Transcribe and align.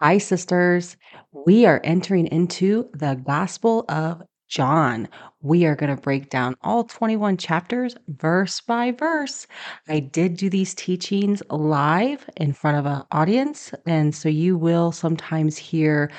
Hi, 0.00 0.18
sisters. 0.18 0.96
We 1.32 1.66
are 1.66 1.80
entering 1.84 2.28
into 2.28 2.88
the 2.94 3.16
Gospel 3.16 3.84
of 3.88 4.22
John. 4.48 5.08
We 5.42 5.66
are 5.66 5.76
going 5.76 5.94
to 5.94 6.00
break 6.00 6.30
down 6.30 6.56
all 6.62 6.84
21 6.84 7.36
chapters 7.36 7.94
verse 8.06 8.60
by 8.60 8.92
verse. 8.92 9.46
I 9.88 10.00
did 10.00 10.36
do 10.36 10.48
these 10.48 10.74
teachings 10.74 11.42
live 11.50 12.30
in 12.36 12.52
front 12.52 12.78
of 12.78 12.86
an 12.86 13.02
audience, 13.12 13.72
and 13.86 14.14
so 14.14 14.28
you 14.28 14.56
will 14.56 14.90
sometimes 14.90 15.58
hear 15.58 16.10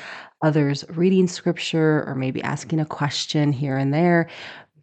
others 0.44 0.86
reading 0.90 1.28
scripture 1.28 2.04
or 2.06 2.16
maybe 2.16 2.44
asking 2.44 2.80
a 2.80 2.86
question 2.86 3.52
here 3.52 3.78
and 3.78 3.94
there, 3.94 4.30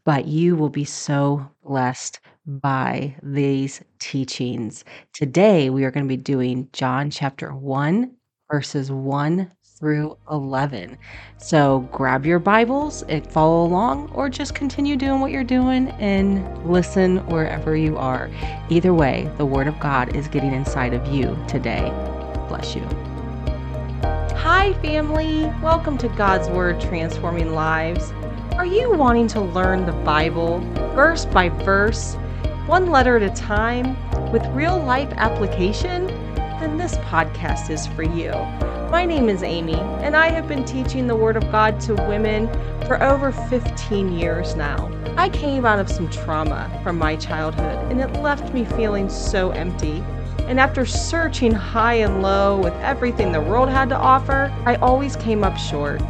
but 0.04 0.26
you 0.26 0.56
will 0.56 0.70
be 0.70 0.84
so 0.84 1.46
blessed 1.64 2.18
by 2.46 3.14
these 3.22 3.82
teachings. 3.98 4.84
Today, 5.12 5.70
we 5.70 5.84
are 5.84 5.90
going 5.90 6.04
to 6.04 6.08
be 6.08 6.16
doing 6.16 6.68
John 6.72 7.10
chapter 7.10 7.54
1 7.54 8.15
verses 8.50 8.92
1 8.92 9.50
through 9.78 10.16
11. 10.30 10.96
So 11.36 11.80
grab 11.92 12.24
your 12.24 12.38
Bibles 12.38 13.02
and 13.04 13.26
follow 13.30 13.66
along, 13.66 14.10
or 14.14 14.28
just 14.28 14.54
continue 14.54 14.96
doing 14.96 15.20
what 15.20 15.32
you're 15.32 15.44
doing 15.44 15.88
and 15.98 16.66
listen 16.66 17.18
wherever 17.26 17.76
you 17.76 17.96
are. 17.96 18.30
Either 18.70 18.94
way, 18.94 19.30
the 19.36 19.44
Word 19.44 19.66
of 19.66 19.78
God 19.80 20.14
is 20.14 20.28
getting 20.28 20.54
inside 20.54 20.94
of 20.94 21.06
you 21.08 21.36
today. 21.48 21.90
Bless 22.48 22.74
you. 22.76 22.82
Hi, 24.36 24.72
family. 24.80 25.44
Welcome 25.60 25.98
to 25.98 26.08
God's 26.10 26.48
Word 26.48 26.80
Transforming 26.80 27.52
Lives. 27.52 28.12
Are 28.52 28.64
you 28.64 28.92
wanting 28.92 29.26
to 29.28 29.40
learn 29.40 29.84
the 29.84 29.92
Bible 29.92 30.60
verse 30.94 31.26
by 31.26 31.48
verse, 31.48 32.14
one 32.66 32.86
letter 32.86 33.16
at 33.16 33.22
a 33.22 33.34
time, 33.34 33.96
with 34.30 34.46
real 34.54 34.78
life 34.78 35.12
application? 35.16 36.06
This 36.74 36.96
podcast 36.98 37.70
is 37.70 37.86
for 37.86 38.02
you. 38.02 38.32
My 38.90 39.04
name 39.06 39.28
is 39.28 39.44
Amy, 39.44 39.76
and 40.02 40.16
I 40.16 40.28
have 40.30 40.48
been 40.48 40.64
teaching 40.64 41.06
the 41.06 41.14
Word 41.14 41.36
of 41.36 41.44
God 41.52 41.78
to 41.82 41.94
women 41.94 42.48
for 42.86 43.00
over 43.00 43.30
15 43.30 44.12
years 44.12 44.56
now. 44.56 44.90
I 45.16 45.28
came 45.28 45.64
out 45.64 45.78
of 45.78 45.88
some 45.88 46.10
trauma 46.10 46.68
from 46.82 46.98
my 46.98 47.14
childhood, 47.14 47.90
and 47.90 48.00
it 48.00 48.20
left 48.20 48.52
me 48.52 48.64
feeling 48.64 49.08
so 49.08 49.50
empty. 49.52 50.02
And 50.48 50.58
after 50.58 50.84
searching 50.84 51.52
high 51.52 51.94
and 51.94 52.20
low 52.20 52.60
with 52.60 52.74
everything 52.74 53.30
the 53.30 53.40
world 53.40 53.68
had 53.68 53.88
to 53.90 53.96
offer, 53.96 54.52
I 54.66 54.74
always 54.76 55.14
came 55.14 55.44
up 55.44 55.56
short 55.56 56.02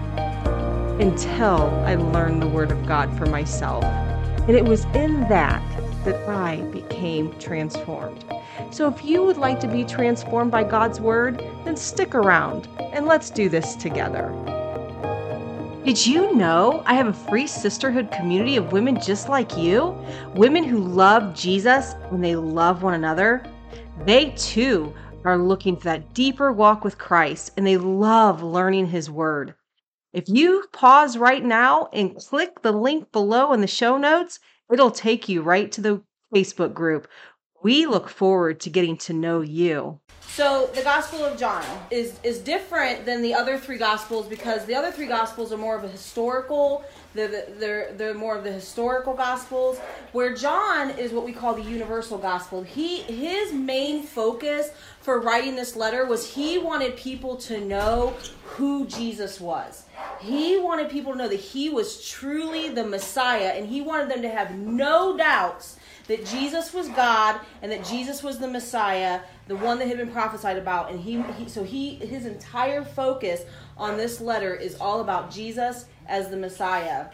until 1.01 1.69
I 1.85 1.97
learned 1.97 2.41
the 2.41 2.49
Word 2.49 2.73
of 2.73 2.87
God 2.87 3.15
for 3.19 3.27
myself. 3.27 3.85
And 3.85 4.57
it 4.57 4.65
was 4.65 4.87
in 4.95 5.21
that 5.29 5.63
that 6.05 6.27
I 6.29 6.63
became 6.73 7.39
transformed. 7.39 8.25
So 8.71 8.89
if 8.89 9.05
you 9.05 9.23
would 9.23 9.37
like 9.37 9.61
to 9.61 9.69
be 9.69 9.85
transformed 9.85 10.51
by 10.51 10.65
God's 10.65 11.01
Word, 11.01 11.39
then 11.65 11.77
stick 11.77 12.15
around 12.15 12.69
and 12.93 13.07
let's 13.07 13.31
do 13.31 13.49
this 13.49 13.77
together. 13.77 14.33
Did 15.85 16.05
you 16.05 16.35
know 16.35 16.83
I 16.85 16.95
have 16.95 17.07
a 17.07 17.13
free 17.13 17.47
sisterhood 17.47 18.11
community 18.11 18.57
of 18.57 18.73
women 18.73 19.01
just 19.01 19.29
like 19.29 19.57
you? 19.57 19.97
Women 20.35 20.65
who 20.65 20.79
love 20.79 21.33
Jesus 21.33 21.95
and 22.11 22.25
they 22.25 22.35
love 22.35 22.83
one 22.83 22.95
another. 22.95 23.45
They 24.05 24.31
too 24.37 24.93
are 25.25 25.39
looking 25.39 25.77
for 25.77 25.85
that 25.85 26.13
deeper 26.13 26.53
walk 26.53 26.83
with 26.83 26.99
Christ 26.99 27.53
and 27.57 27.65
they 27.65 27.77
love 27.77 28.43
learning 28.43 28.87
His 28.87 29.09
Word. 29.09 29.55
If 30.13 30.29
you 30.29 30.65
pause 30.73 31.17
right 31.17 31.45
now 31.45 31.89
and 31.93 32.17
click 32.17 32.63
the 32.63 32.73
link 32.73 33.13
below 33.13 33.53
in 33.53 33.61
the 33.61 33.67
show 33.67 33.97
notes, 33.97 34.41
it'll 34.73 34.91
take 34.91 35.29
you 35.29 35.43
right 35.43 35.71
to 35.71 35.81
the 35.81 36.03
Facebook 36.35 36.75
group 36.75 37.07
we 37.67 37.85
look 37.85 38.09
forward 38.09 38.61
to 38.61 38.71
getting 38.71 38.97
to 38.97 39.13
know 39.13 39.41
you. 39.41 39.99
So 40.21 40.71
the 40.73 40.83
Gospel 40.83 41.25
of 41.25 41.37
John 41.37 41.65
is 41.91 42.21
is 42.23 42.39
different 42.39 43.05
than 43.05 43.23
the 43.23 43.35
other 43.35 43.59
three 43.59 43.77
Gospels 43.77 44.29
because 44.29 44.67
the 44.67 44.77
other 44.77 44.93
three 44.93 45.09
Gospels 45.09 45.53
are 45.53 45.57
more 45.57 45.75
of 45.75 45.83
a 45.83 45.89
historical. 45.89 46.85
They're, 47.15 47.47
they're, 47.59 47.93
they're 47.95 48.15
more 48.15 48.37
of 48.37 48.45
the 48.45 48.53
historical 48.53 49.15
Gospels, 49.15 49.81
where 50.13 50.33
John 50.33 50.91
is 50.91 51.11
what 51.11 51.25
we 51.25 51.33
call 51.33 51.55
the 51.55 51.63
universal 51.63 52.19
Gospel. 52.19 52.63
He 52.63 52.99
his 53.03 53.53
main 53.53 54.05
focus 54.05 54.71
for 55.01 55.21
writing 55.21 55.57
this 55.57 55.75
letter 55.75 56.07
was 56.07 56.35
he 56.35 56.59
wanted 56.59 56.97
people 56.97 57.35
to 57.49 57.61
know 57.61 58.15
who 58.45 58.87
Jesus 58.87 59.41
was. 59.41 59.87
He 60.21 60.57
wanted 60.57 60.89
people 60.89 61.13
to 61.13 61.19
know 61.19 61.29
that 61.29 61.41
he 61.41 61.69
was 61.69 62.07
truly 62.09 62.69
the 62.69 62.85
Messiah, 62.85 63.55
and 63.57 63.67
he 63.67 63.81
wanted 63.81 64.09
them 64.09 64.23
to 64.23 64.31
have 64.31 64.55
no 64.55 65.17
doubts 65.17 65.79
that 66.09 66.25
Jesus 66.27 66.73
was 66.73 66.89
God 66.91 67.41
and 67.63 67.71
that 67.73 67.85
Jesus 67.85 68.23
was 68.23 68.39
the 68.39 68.49
Messiah, 68.49 69.21
the 69.49 69.57
one 69.57 69.79
that 69.79 69.89
had 69.89 69.97
been 69.97 70.11
prophesied 70.11 70.57
about. 70.57 70.91
And 70.91 71.01
he, 71.01 71.23
he 71.39 71.49
so 71.49 71.65
he 71.65 71.97
his 71.97 72.27
entire 72.27 72.85
focus 72.85 73.43
on 73.77 73.97
this 73.97 74.21
letter 74.21 74.55
is 74.55 74.77
all 74.81 75.01
about 75.01 75.31
Jesus 75.31 75.87
as 76.07 76.29
the 76.29 76.37
Messiah. 76.37 77.07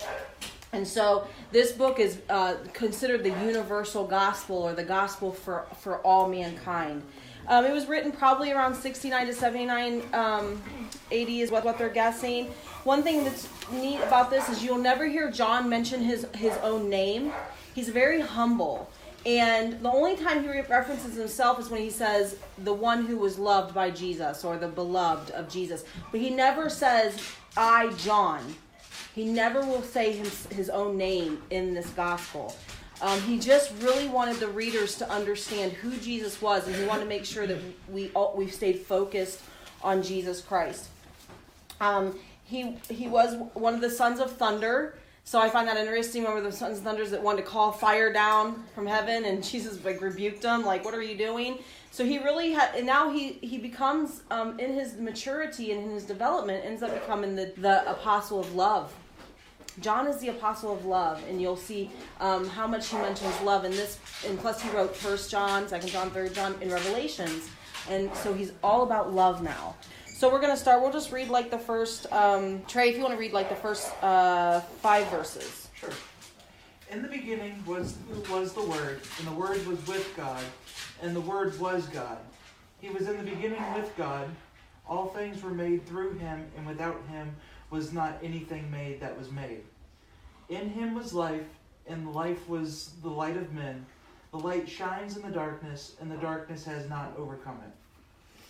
And 0.74 0.88
so 0.88 1.26
this 1.50 1.72
book 1.72 2.00
is 2.00 2.22
uh, 2.30 2.56
considered 2.72 3.22
the 3.22 3.30
universal 3.44 4.06
gospel 4.06 4.56
or 4.56 4.72
the 4.72 4.84
gospel 4.84 5.30
for, 5.30 5.66
for 5.80 5.98
all 5.98 6.28
mankind. 6.28 7.02
Um, 7.46 7.66
it 7.66 7.72
was 7.72 7.86
written 7.86 8.12
probably 8.12 8.52
around 8.52 8.74
69 8.74 9.26
to 9.26 9.34
79 9.34 10.02
um, 10.14 10.62
AD 11.10 11.28
is 11.28 11.50
what, 11.50 11.64
what 11.64 11.76
they're 11.76 11.90
guessing. 11.90 12.46
One 12.84 13.02
thing 13.02 13.24
that's 13.24 13.48
neat 13.70 13.98
about 13.98 14.30
this 14.30 14.48
is 14.48 14.64
you'll 14.64 14.78
never 14.78 15.06
hear 15.06 15.30
John 15.30 15.68
mention 15.68 16.00
his, 16.00 16.26
his 16.34 16.56
own 16.58 16.88
name. 16.88 17.32
He's 17.74 17.88
very 17.88 18.20
humble. 18.20 18.90
And 19.24 19.80
the 19.80 19.90
only 19.90 20.16
time 20.16 20.42
he 20.42 20.48
references 20.48 21.14
himself 21.14 21.60
is 21.60 21.70
when 21.70 21.80
he 21.80 21.90
says, 21.90 22.36
the 22.58 22.74
one 22.74 23.06
who 23.06 23.16
was 23.16 23.38
loved 23.38 23.72
by 23.74 23.90
Jesus 23.90 24.44
or 24.44 24.56
the 24.56 24.68
beloved 24.68 25.30
of 25.30 25.48
Jesus. 25.48 25.84
But 26.10 26.20
he 26.20 26.30
never 26.30 26.68
says, 26.68 27.16
I, 27.56 27.92
John. 27.98 28.42
He 29.14 29.24
never 29.26 29.60
will 29.60 29.82
say 29.82 30.12
his, 30.12 30.46
his 30.46 30.70
own 30.70 30.96
name 30.96 31.40
in 31.50 31.74
this 31.74 31.88
gospel. 31.90 32.56
Um, 33.00 33.20
he 33.22 33.38
just 33.38 33.72
really 33.80 34.08
wanted 34.08 34.36
the 34.36 34.48
readers 34.48 34.96
to 34.98 35.10
understand 35.10 35.72
who 35.72 35.96
Jesus 35.98 36.40
was, 36.40 36.66
and 36.66 36.74
he 36.74 36.84
wanted 36.84 37.02
to 37.02 37.08
make 37.08 37.24
sure 37.24 37.46
that 37.46 37.58
we 37.90 38.10
all, 38.14 38.32
we 38.36 38.48
stayed 38.48 38.78
focused 38.78 39.40
on 39.82 40.02
Jesus 40.02 40.40
Christ. 40.40 40.88
Um, 41.80 42.18
he 42.44 42.76
he 42.88 43.08
was 43.08 43.34
one 43.54 43.74
of 43.74 43.80
the 43.80 43.90
sons 43.90 44.20
of 44.20 44.30
thunder. 44.32 44.94
So 45.24 45.40
I 45.40 45.48
find 45.48 45.68
that 45.68 45.76
interesting. 45.76 46.24
Remember 46.24 46.42
the 46.42 46.54
sons 46.54 46.78
and 46.78 46.86
thunders 46.86 47.10
that 47.12 47.22
wanted 47.22 47.42
to 47.44 47.48
call 47.48 47.72
fire 47.72 48.12
down 48.12 48.64
from 48.74 48.86
heaven, 48.86 49.24
and 49.24 49.42
Jesus 49.42 49.82
like 49.84 50.00
rebuked 50.00 50.42
them, 50.42 50.64
like, 50.64 50.84
"What 50.84 50.94
are 50.94 51.02
you 51.02 51.16
doing?" 51.16 51.58
So 51.90 52.04
he 52.04 52.18
really 52.18 52.52
had, 52.52 52.74
and 52.74 52.86
now 52.86 53.10
he 53.10 53.38
he 53.40 53.58
becomes 53.58 54.22
um, 54.30 54.58
in 54.58 54.74
his 54.74 54.96
maturity 54.96 55.72
and 55.72 55.84
in 55.84 55.90
his 55.90 56.04
development 56.04 56.64
ends 56.64 56.82
up 56.82 56.92
becoming 56.92 57.36
the 57.36 57.52
the 57.56 57.88
apostle 57.90 58.40
of 58.40 58.54
love. 58.54 58.92
John 59.80 60.06
is 60.06 60.18
the 60.18 60.28
apostle 60.28 60.72
of 60.72 60.84
love, 60.84 61.22
and 61.28 61.40
you'll 61.40 61.56
see 61.56 61.90
um, 62.20 62.46
how 62.46 62.66
much 62.66 62.88
he 62.88 62.96
mentions 62.96 63.40
love 63.40 63.64
in 63.64 63.70
this. 63.70 63.98
And 64.26 64.38
plus, 64.38 64.60
he 64.60 64.68
wrote 64.70 64.94
First 64.94 65.30
John, 65.30 65.66
Second 65.66 65.88
John, 65.88 66.10
Third 66.10 66.34
John 66.34 66.54
in 66.60 66.70
Revelations, 66.70 67.48
and 67.88 68.14
so 68.16 68.34
he's 68.34 68.52
all 68.62 68.82
about 68.82 69.14
love 69.14 69.42
now. 69.42 69.74
So 70.22 70.30
we're 70.30 70.38
going 70.38 70.54
to 70.54 70.56
start. 70.56 70.80
We'll 70.80 70.92
just 70.92 71.10
read 71.10 71.30
like 71.30 71.50
the 71.50 71.58
first, 71.58 72.06
um, 72.12 72.62
Trey, 72.68 72.90
if 72.90 72.96
you 72.96 73.02
want 73.02 73.12
to 73.12 73.18
read 73.18 73.32
like 73.32 73.48
the 73.48 73.56
first 73.56 73.90
uh, 74.04 74.60
five 74.60 75.08
verses. 75.08 75.66
Sure. 75.74 75.90
In 76.92 77.02
the 77.02 77.08
beginning 77.08 77.60
was 77.66 77.96
was 78.30 78.52
the 78.52 78.62
Word, 78.62 79.00
and 79.18 79.26
the 79.26 79.32
Word 79.32 79.66
was 79.66 79.84
with 79.84 80.14
God, 80.16 80.44
and 81.02 81.16
the 81.16 81.20
Word 81.20 81.58
was 81.58 81.86
God. 81.86 82.18
He 82.80 82.88
was 82.88 83.08
in 83.08 83.16
the 83.16 83.28
beginning 83.28 83.64
with 83.74 83.92
God. 83.96 84.28
All 84.88 85.08
things 85.08 85.42
were 85.42 85.50
made 85.50 85.84
through 85.86 86.12
him, 86.12 86.46
and 86.56 86.68
without 86.68 87.02
him 87.10 87.34
was 87.70 87.92
not 87.92 88.16
anything 88.22 88.70
made 88.70 89.00
that 89.00 89.18
was 89.18 89.28
made. 89.32 89.64
In 90.48 90.70
him 90.70 90.94
was 90.94 91.12
life, 91.12 91.48
and 91.88 92.14
life 92.14 92.48
was 92.48 92.92
the 93.02 93.10
light 93.10 93.36
of 93.36 93.52
men. 93.52 93.84
The 94.30 94.38
light 94.38 94.68
shines 94.68 95.16
in 95.16 95.22
the 95.24 95.34
darkness, 95.34 95.96
and 96.00 96.08
the 96.08 96.16
darkness 96.18 96.64
has 96.64 96.88
not 96.88 97.12
overcome 97.18 97.58
it. 97.66 97.81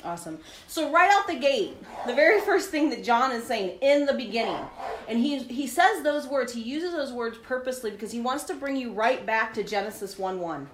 Awesome. 0.05 0.39
So 0.67 0.91
right 0.91 1.11
out 1.11 1.29
the 1.29 1.37
gate, 1.37 1.77
the 2.07 2.15
very 2.15 2.41
first 2.41 2.71
thing 2.71 2.91
that 2.91 3.05
John 3.05 3.31
is 3.31 3.45
saying 3.45 3.79
in 3.81 4.05
the 4.05 4.13
beginning, 4.13 4.65
and 5.09 5.19
he 5.19 5.39
he 5.45 5.67
says 5.67 6.03
those 6.03 6.27
words, 6.27 6.53
he 6.53 6.61
uses 6.61 6.93
those 6.93 7.13
words 7.13 7.39
purposely 7.39 7.91
because 7.91 8.11
he 8.11 8.21
wants 8.21 8.45
to 8.45 8.55
bring 8.55 8.77
you 8.77 8.93
right 8.93 9.25
back 9.25 9.55
to 9.55 9.63
Genesis 9.63 10.19
1 10.19 10.41
1. 10.41 10.69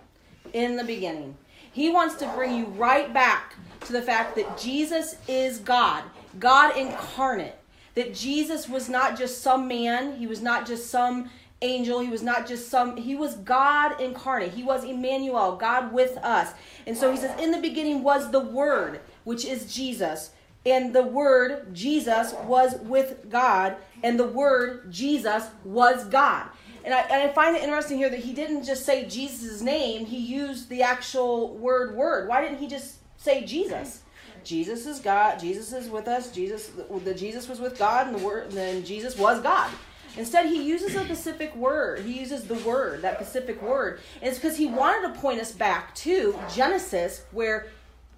In 0.55 0.77
the 0.77 0.85
beginning. 0.85 1.37
He 1.71 1.91
wants 1.91 2.15
to 2.17 2.29
bring 2.29 2.57
you 2.57 2.65
right 2.67 3.13
back 3.13 3.55
to 3.83 3.93
the 3.93 4.01
fact 4.01 4.35
that 4.37 4.59
Jesus 4.59 5.17
is 5.29 5.59
God, 5.59 6.03
God 6.39 6.77
incarnate. 6.77 7.55
That 7.95 8.15
Jesus 8.15 8.69
was 8.69 8.89
not 8.89 9.19
just 9.19 9.43
some 9.43 9.69
man, 9.69 10.17
he 10.17 10.27
was 10.27 10.41
not 10.41 10.67
just 10.67 10.91
some 10.91 11.31
angel. 11.63 12.01
He 12.01 12.09
was 12.09 12.23
not 12.23 12.47
just 12.47 12.69
some, 12.69 12.97
he 12.97 13.15
was 13.15 13.37
God 13.37 14.01
incarnate. 14.01 14.53
He 14.53 14.63
was 14.63 14.85
Emmanuel, 14.85 15.57
God 15.57 15.93
with 15.93 16.17
us. 16.19 16.53
And 16.87 16.97
so 16.97 17.11
he 17.11 17.17
says, 17.17 17.39
In 17.41 17.51
the 17.51 17.61
beginning 17.61 18.03
was 18.03 18.31
the 18.31 18.41
Word, 18.41 19.01
which 19.25 19.45
is 19.45 19.73
Jesus. 19.73 20.31
And 20.67 20.95
the 20.95 21.03
Word, 21.03 21.75
Jesus, 21.75 22.35
was 22.45 22.77
with 22.81 23.31
God. 23.31 23.77
And 24.03 24.19
the 24.19 24.27
Word, 24.27 24.91
Jesus, 24.91 25.45
was 25.65 26.05
God. 26.05 26.49
And 26.85 26.95
I, 26.95 27.01
and 27.01 27.29
I 27.29 27.33
find 27.33 27.57
it 27.57 27.63
interesting 27.63 27.99
here 27.99 28.09
that 28.09 28.21
he 28.21 28.33
didn't 28.33 28.65
just 28.65 28.87
say 28.87 29.07
Jesus' 29.07 29.61
name, 29.61 30.07
he 30.07 30.19
used 30.19 30.69
the 30.69 30.83
actual 30.83 31.55
word 31.57 31.95
word. 31.95 32.29
Why 32.29 32.41
didn't 32.41 32.59
he 32.59 32.67
just 32.67 32.99
say 33.19 33.45
Jesus? 33.45 34.03
Jesus 34.45 34.87
is 34.87 35.01
God, 35.01 35.39
Jesus 35.39 35.73
is 35.73 35.91
with 35.91 36.09
us, 36.09 36.33
Jesus 36.33 36.71
the 37.05 37.13
Jesus 37.13 37.49
was 37.49 37.61
with 37.61 37.79
God 37.79 38.07
and 38.07 38.17
the 38.17 38.25
word 38.25 38.45
and 38.45 38.53
then 38.53 38.85
Jesus 38.85 39.19
was 39.19 39.43
God. 39.43 39.71
Instead, 40.17 40.47
he 40.47 40.63
uses 40.63 40.97
a 40.97 41.05
specific 41.05 41.55
word. 41.55 42.01
He 42.01 42.19
uses 42.19 42.45
the 42.45 42.55
word, 42.55 43.03
that 43.03 43.17
specific 43.17 43.63
word. 43.63 44.01
And 44.21 44.29
it's 44.29 44.39
because 44.39 44.57
he 44.57 44.67
wanted 44.67 45.15
to 45.15 45.21
point 45.21 45.41
us 45.41 45.53
back 45.53 45.95
to 45.97 46.37
Genesis, 46.53 47.25
where 47.31 47.69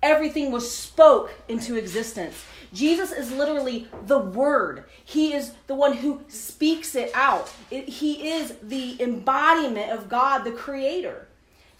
everything 0.02 0.50
was 0.50 0.70
spoke 0.74 1.32
into 1.48 1.76
existence. 1.76 2.44
Jesus 2.72 3.12
is 3.12 3.32
literally 3.32 3.88
the 4.06 4.18
Word. 4.18 4.84
He 5.04 5.32
is 5.32 5.52
the 5.66 5.74
one 5.74 5.96
who 5.96 6.22
speaks 6.28 6.94
it 6.94 7.10
out. 7.14 7.52
It, 7.70 7.88
he 7.88 8.30
is 8.30 8.54
the 8.62 9.00
embodiment 9.02 9.90
of 9.90 10.08
God, 10.08 10.44
the 10.44 10.52
Creator. 10.52 11.26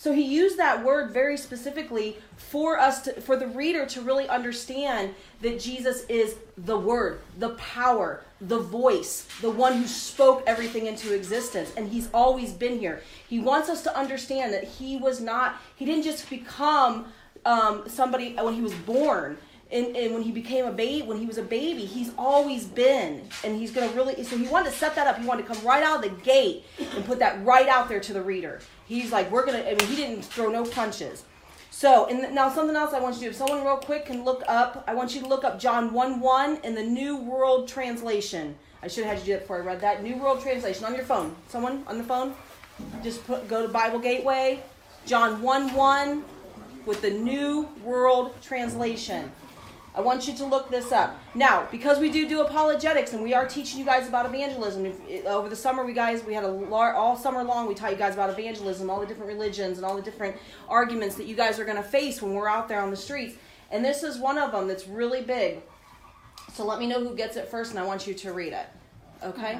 So 0.00 0.14
he 0.14 0.22
used 0.22 0.56
that 0.56 0.82
word 0.82 1.10
very 1.10 1.36
specifically 1.36 2.16
for 2.38 2.78
us 2.78 3.02
to, 3.02 3.20
for 3.20 3.36
the 3.36 3.46
reader 3.46 3.84
to 3.84 4.00
really 4.00 4.26
understand 4.30 5.14
that 5.42 5.60
Jesus 5.60 6.06
is 6.08 6.36
the 6.56 6.78
word, 6.78 7.20
the 7.38 7.50
power, 7.50 8.22
the 8.40 8.60
voice, 8.60 9.28
the 9.42 9.50
one 9.50 9.76
who 9.76 9.86
spoke 9.86 10.42
everything 10.46 10.86
into 10.86 11.14
existence 11.14 11.70
and 11.76 11.90
he's 11.90 12.08
always 12.14 12.54
been 12.54 12.78
here. 12.78 13.02
He 13.28 13.40
wants 13.40 13.68
us 13.68 13.82
to 13.82 13.94
understand 13.94 14.54
that 14.54 14.64
he 14.64 14.96
was 14.96 15.20
not 15.20 15.56
he 15.76 15.84
didn't 15.84 16.04
just 16.04 16.30
become 16.30 17.12
um, 17.44 17.84
somebody 17.88 18.34
when 18.34 18.54
he 18.54 18.60
was 18.60 18.74
born 18.74 19.38
and, 19.72 19.96
and 19.96 20.14
when 20.14 20.22
he 20.22 20.32
became 20.32 20.64
a 20.66 20.72
baby 20.72 21.06
when 21.06 21.18
he 21.18 21.26
was 21.26 21.38
a 21.38 21.42
baby 21.42 21.84
he's 21.84 22.12
always 22.18 22.64
been 22.64 23.22
and 23.44 23.56
he's 23.56 23.70
going 23.70 23.88
to 23.88 23.96
really 23.96 24.22
so 24.24 24.36
he 24.36 24.46
wanted 24.48 24.70
to 24.70 24.76
set 24.76 24.94
that 24.96 25.06
up. 25.06 25.18
He 25.18 25.26
wanted 25.26 25.46
to 25.46 25.54
come 25.54 25.64
right 25.64 25.82
out 25.82 26.04
of 26.04 26.10
the 26.10 26.22
gate 26.22 26.64
and 26.78 27.04
put 27.04 27.18
that 27.20 27.44
right 27.44 27.68
out 27.68 27.88
there 27.88 28.00
to 28.00 28.12
the 28.12 28.22
reader. 28.22 28.60
He's 28.86 29.12
like 29.12 29.30
we're 29.30 29.46
going 29.46 29.62
to 29.62 29.70
i 29.70 29.74
mean 29.74 29.88
he 29.88 29.96
didn't 29.96 30.24
throw 30.24 30.50
no 30.50 30.64
punches. 30.64 31.24
So 31.70 32.06
and 32.06 32.34
now 32.34 32.50
something 32.50 32.76
else 32.76 32.92
i 32.92 33.00
want 33.00 33.16
you 33.16 33.20
to 33.20 33.24
do 33.26 33.30
if 33.30 33.36
someone 33.36 33.64
real 33.64 33.76
quick 33.76 34.06
can 34.06 34.24
look 34.24 34.42
up 34.48 34.84
i 34.86 34.94
want 34.94 35.14
you 35.14 35.20
to 35.20 35.28
look 35.28 35.44
up 35.44 35.58
john 35.58 35.92
1 35.92 36.20
1 36.20 36.58
in 36.64 36.74
the 36.74 36.82
new 36.82 37.16
world 37.16 37.68
translation. 37.68 38.56
I 38.82 38.88
should 38.88 39.04
have 39.04 39.18
had 39.18 39.26
you 39.26 39.34
do 39.34 39.38
that 39.38 39.42
before 39.42 39.56
i 39.56 39.60
read 39.60 39.80
that. 39.82 40.02
New 40.02 40.16
world 40.16 40.40
translation 40.40 40.84
on 40.84 40.94
your 40.94 41.04
phone. 41.04 41.36
Someone 41.48 41.84
on 41.86 41.98
the 41.98 42.04
phone? 42.04 42.34
Just 43.02 43.24
put 43.26 43.46
go 43.46 43.62
to 43.62 43.68
bible 43.68 43.98
gateway. 43.98 44.62
John 45.06 45.40
1 45.42 45.74
1 45.74 46.24
with 46.86 47.02
the 47.02 47.10
new 47.10 47.68
world 47.84 48.34
translation 48.42 49.30
I 49.94 50.00
want 50.00 50.28
you 50.28 50.34
to 50.34 50.44
look 50.44 50.70
this 50.70 50.92
up. 50.92 51.18
Now, 51.34 51.66
because 51.70 51.98
we 51.98 52.10
do 52.10 52.28
do 52.28 52.42
apologetics 52.42 53.12
and 53.12 53.22
we 53.22 53.34
are 53.34 53.46
teaching 53.46 53.80
you 53.80 53.84
guys 53.84 54.06
about 54.06 54.24
evangelism, 54.24 54.86
if, 54.86 55.26
over 55.26 55.48
the 55.48 55.56
summer 55.56 55.84
we 55.84 55.92
guys 55.92 56.22
we 56.24 56.32
had 56.32 56.44
a 56.44 56.48
lar- 56.48 56.94
all 56.94 57.16
summer 57.16 57.42
long 57.42 57.66
we 57.66 57.74
taught 57.74 57.90
you 57.90 57.96
guys 57.96 58.14
about 58.14 58.30
evangelism, 58.30 58.88
all 58.88 59.00
the 59.00 59.06
different 59.06 59.28
religions 59.28 59.78
and 59.78 59.84
all 59.84 59.96
the 59.96 60.02
different 60.02 60.36
arguments 60.68 61.16
that 61.16 61.26
you 61.26 61.34
guys 61.34 61.58
are 61.58 61.64
going 61.64 61.76
to 61.76 61.82
face 61.82 62.22
when 62.22 62.34
we're 62.34 62.48
out 62.48 62.68
there 62.68 62.80
on 62.80 62.90
the 62.90 62.96
streets. 62.96 63.36
And 63.72 63.84
this 63.84 64.04
is 64.04 64.18
one 64.18 64.38
of 64.38 64.52
them 64.52 64.68
that's 64.68 64.86
really 64.86 65.22
big. 65.22 65.60
So 66.52 66.64
let 66.64 66.78
me 66.78 66.86
know 66.86 67.00
who 67.00 67.16
gets 67.16 67.36
it 67.36 67.48
first 67.48 67.72
and 67.72 67.80
I 67.80 67.84
want 67.84 68.06
you 68.06 68.14
to 68.14 68.32
read 68.32 68.52
it. 68.52 68.66
Okay? 69.24 69.58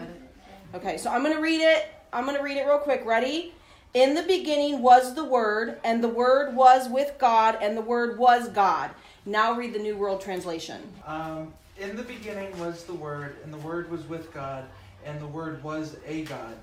Okay, 0.74 0.96
so 0.96 1.10
I'm 1.10 1.24
going 1.24 1.34
to 1.34 1.42
read 1.42 1.60
it. 1.60 1.92
I'm 2.12 2.24
going 2.24 2.36
to 2.36 2.42
read 2.42 2.56
it 2.56 2.66
real 2.66 2.78
quick. 2.78 3.04
Ready? 3.04 3.52
In 3.92 4.14
the 4.14 4.22
beginning 4.22 4.82
was 4.82 5.14
the 5.14 5.24
Word, 5.24 5.78
and 5.82 6.02
the 6.02 6.08
Word 6.08 6.54
was 6.54 6.88
with 6.88 7.18
God, 7.18 7.58
and 7.60 7.76
the 7.76 7.82
Word 7.82 8.18
was 8.18 8.48
God. 8.48 8.90
Now 9.26 9.54
read 9.54 9.72
the 9.72 9.80
New 9.80 9.96
World 9.96 10.20
Translation. 10.20 10.80
Um, 11.04 11.52
in 11.76 11.96
the 11.96 12.04
beginning 12.04 12.56
was 12.60 12.84
the 12.84 12.94
Word, 12.94 13.38
and 13.42 13.52
the 13.52 13.58
Word 13.58 13.90
was 13.90 14.08
with 14.08 14.32
God, 14.32 14.64
and 15.04 15.20
the 15.20 15.26
Word 15.26 15.60
was 15.64 15.96
a 16.06 16.22
God. 16.22 16.54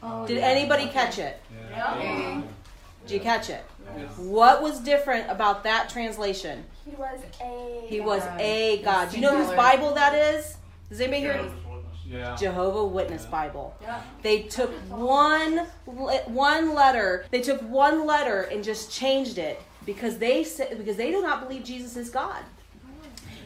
Oh, 0.00 0.26
Did 0.28 0.38
yeah. 0.38 0.46
anybody 0.46 0.84
okay. 0.84 0.92
catch 0.92 1.18
it? 1.18 1.42
Yeah. 1.70 1.98
yeah. 1.98 2.42
Did 3.02 3.14
you 3.14 3.20
catch 3.20 3.50
it? 3.50 3.64
Yes. 3.96 4.16
What 4.18 4.62
was 4.62 4.78
different 4.78 5.28
about 5.28 5.64
that 5.64 5.90
translation? 5.90 6.64
He 6.84 6.94
was 6.94 7.20
a. 7.40 7.86
He 7.88 8.00
was 8.00 8.22
a 8.38 8.80
God. 8.84 9.10
Do 9.10 9.16
you 9.16 9.22
know 9.22 9.36
whose 9.36 9.54
Bible 9.56 9.94
that 9.94 10.14
is? 10.14 10.56
Does 10.88 11.00
anybody 11.00 11.22
hear? 11.22 11.50
Yeah. 12.10 12.34
Jehovah 12.36 12.84
Witness 12.84 13.24
yeah. 13.24 13.30
Bible. 13.30 13.76
Yeah. 13.80 14.02
They 14.22 14.42
took 14.42 14.70
one 14.88 15.58
one 16.26 16.74
letter. 16.74 17.24
They 17.30 17.40
took 17.40 17.60
one 17.62 18.06
letter 18.06 18.42
and 18.42 18.64
just 18.64 18.90
changed 18.90 19.38
it 19.38 19.62
because 19.86 20.18
they 20.18 20.44
because 20.76 20.96
they 20.96 21.12
do 21.12 21.22
not 21.22 21.46
believe 21.46 21.62
Jesus 21.62 21.96
is 21.96 22.10
God. 22.10 22.42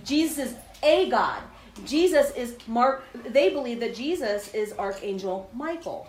Jesus 0.05 0.39
is 0.39 0.55
a 0.83 1.11
God. 1.11 1.43
Jesus 1.85 2.31
is 2.33 2.57
Mark. 2.67 3.05
They 3.13 3.51
believe 3.51 3.81
that 3.81 3.95
Jesus 3.95 4.53
is 4.55 4.73
Archangel 4.79 5.51
Michael. 5.53 6.09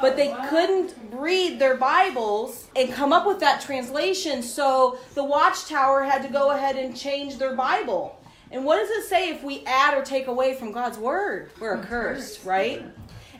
But 0.00 0.16
they 0.16 0.34
couldn't 0.48 0.96
read 1.12 1.60
their 1.60 1.76
Bibles 1.76 2.66
and 2.74 2.92
come 2.92 3.12
up 3.12 3.24
with 3.24 3.38
that 3.38 3.60
translation, 3.60 4.42
so 4.42 4.98
the 5.14 5.22
Watchtower 5.22 6.02
had 6.02 6.22
to 6.22 6.28
go 6.28 6.50
ahead 6.50 6.76
and 6.76 6.96
change 6.96 7.38
their 7.38 7.54
Bible. 7.54 8.15
And 8.56 8.64
what 8.64 8.78
does 8.78 8.88
it 8.88 9.04
say 9.06 9.28
if 9.28 9.42
we 9.42 9.62
add 9.66 9.92
or 9.92 10.02
take 10.02 10.28
away 10.28 10.54
from 10.54 10.72
God's 10.72 10.96
word? 10.96 11.50
We're 11.60 11.76
accursed, 11.76 12.42
right? 12.42 12.82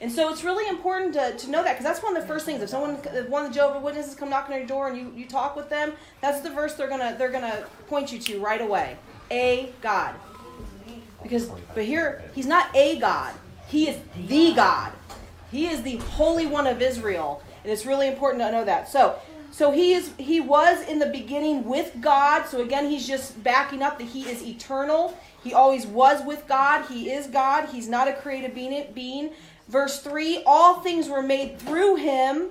And 0.02 0.12
so 0.12 0.28
it's 0.28 0.44
really 0.44 0.68
important 0.68 1.14
to, 1.14 1.34
to 1.38 1.50
know 1.50 1.64
that 1.64 1.72
because 1.72 1.84
that's 1.84 2.02
one 2.02 2.14
of 2.14 2.22
the 2.22 2.28
first 2.28 2.44
things. 2.44 2.60
If 2.60 2.68
someone, 2.68 2.98
if 3.14 3.26
one 3.30 3.46
of 3.46 3.50
the 3.50 3.54
Jehovah 3.54 3.80
Witnesses 3.80 4.14
come 4.14 4.28
knocking 4.28 4.52
on 4.52 4.60
your 4.60 4.68
door 4.68 4.88
and 4.88 4.98
you, 4.98 5.10
you 5.16 5.26
talk 5.26 5.56
with 5.56 5.70
them, 5.70 5.94
that's 6.20 6.42
the 6.42 6.50
verse 6.50 6.74
they're 6.74 6.90
gonna 6.90 7.14
they're 7.16 7.32
gonna 7.32 7.64
point 7.88 8.12
you 8.12 8.18
to 8.18 8.40
right 8.40 8.60
away. 8.60 8.98
A 9.30 9.72
God. 9.80 10.16
Because 11.22 11.48
but 11.74 11.86
here 11.86 12.22
he's 12.34 12.46
not 12.46 12.68
a 12.76 12.98
God. 12.98 13.32
He 13.68 13.88
is 13.88 13.98
the 14.28 14.52
God. 14.52 14.92
He 15.50 15.66
is 15.66 15.80
the 15.80 15.96
Holy 15.96 16.44
One 16.44 16.66
of 16.66 16.82
Israel. 16.82 17.42
And 17.64 17.72
it's 17.72 17.86
really 17.86 18.06
important 18.06 18.42
to 18.42 18.52
know 18.52 18.66
that. 18.66 18.90
So 18.90 19.18
so 19.56 19.70
he 19.70 19.94
is 19.94 20.10
he 20.18 20.38
was 20.38 20.86
in 20.86 20.98
the 20.98 21.06
beginning 21.06 21.64
with 21.64 21.98
God. 22.02 22.44
So 22.44 22.60
again, 22.60 22.90
he's 22.90 23.08
just 23.08 23.42
backing 23.42 23.80
up 23.80 23.98
that 23.98 24.04
he 24.04 24.28
is 24.28 24.42
eternal. 24.42 25.18
He 25.42 25.54
always 25.54 25.86
was 25.86 26.22
with 26.22 26.46
God. 26.46 26.84
He 26.90 27.10
is 27.10 27.26
God. 27.26 27.70
He's 27.70 27.88
not 27.88 28.06
a 28.06 28.12
created 28.12 28.54
being. 28.54 28.92
being. 28.92 29.30
Verse 29.66 30.02
3 30.02 30.42
All 30.44 30.80
things 30.80 31.08
were 31.08 31.22
made 31.22 31.58
through 31.58 31.96
him, 31.96 32.48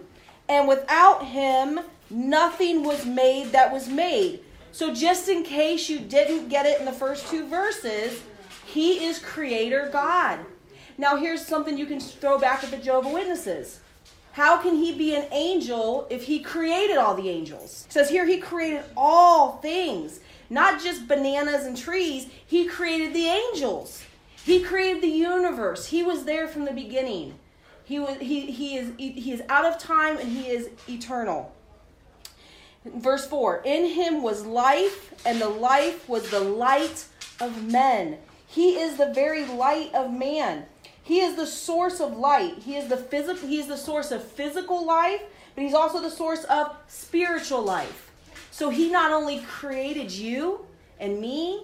and 0.49 0.67
without 0.67 1.23
him, 1.27 1.81
nothing 2.09 2.83
was 2.83 3.05
made 3.05 3.51
that 3.51 3.71
was 3.71 3.87
made. 3.87 4.39
So, 4.71 4.91
just 4.91 5.29
in 5.29 5.43
case 5.43 5.87
you 5.87 5.99
didn't 5.99 6.49
get 6.49 6.65
it 6.65 6.79
in 6.79 6.85
the 6.85 6.91
first 6.91 7.27
two 7.27 7.47
verses, 7.47 8.23
he 8.65 9.05
is 9.05 9.19
creator 9.19 9.91
God. 9.93 10.39
Now, 10.97 11.17
here's 11.17 11.45
something 11.45 11.77
you 11.77 11.85
can 11.85 11.99
throw 11.99 12.39
back 12.39 12.63
at 12.63 12.71
the 12.71 12.77
Jehovah 12.77 13.09
Witnesses. 13.09 13.81
How 14.35 14.57
can 14.57 14.75
he 14.75 14.91
be 14.91 15.15
an 15.15 15.27
angel 15.31 16.07
if 16.09 16.25
he 16.25 16.39
created 16.39 16.97
all 16.97 17.15
the 17.15 17.29
angels? 17.29 17.85
It 17.87 17.93
says 17.93 18.09
here 18.09 18.25
he 18.25 18.37
created 18.37 18.83
all 18.97 19.59
things, 19.59 20.19
not 20.49 20.83
just 20.83 21.07
bananas 21.07 21.65
and 21.65 21.77
trees, 21.77 22.27
he 22.45 22.65
created 22.65 23.13
the 23.13 23.27
angels. 23.27 24.03
He 24.43 24.61
created 24.61 25.01
the 25.01 25.07
universe. 25.07 25.86
He 25.86 26.03
was 26.03 26.25
there 26.25 26.50
from 26.50 26.65
the 26.65 26.74
beginning. 26.74 27.39
He 27.86 27.98
was 27.98 28.17
he 28.17 28.51
he 28.51 28.75
is 28.75 28.91
he 28.98 29.31
is 29.31 29.41
out 29.48 29.63
of 29.63 29.77
time 29.77 30.17
and 30.17 30.27
he 30.27 30.50
is 30.50 30.69
eternal. 30.89 31.53
Verse 32.83 33.25
4 33.25 33.62
In 33.63 33.86
him 33.86 34.21
was 34.21 34.45
life, 34.45 35.13
and 35.25 35.39
the 35.39 35.48
life 35.48 36.10
was 36.10 36.29
the 36.29 36.41
light 36.41 37.05
of 37.39 37.71
men. 37.71 38.17
He 38.45 38.79
is 38.79 38.98
the 38.98 39.13
very 39.13 39.45
light 39.45 39.93
of 39.93 40.12
man. 40.12 40.65
He 41.05 41.19
is 41.19 41.35
the 41.35 41.45
source 41.45 42.01
of 42.01 42.17
light. 42.17 42.57
He 42.63 42.75
is 42.75 42.89
the 42.89 42.97
physical 42.97 43.47
he 43.47 43.59
is 43.59 43.67
the 43.67 43.77
source 43.77 44.12
of 44.12 44.24
physical 44.24 44.83
life, 44.83 45.21
but 45.53 45.63
he's 45.63 45.75
also 45.75 46.01
the 46.01 46.09
source 46.09 46.43
of 46.45 46.75
spiritual 46.88 47.62
life. 47.62 48.12
So 48.50 48.71
he 48.71 48.89
not 48.89 49.12
only 49.12 49.41
created 49.41 50.12
you 50.12 50.65
and 51.00 51.21
me 51.21 51.63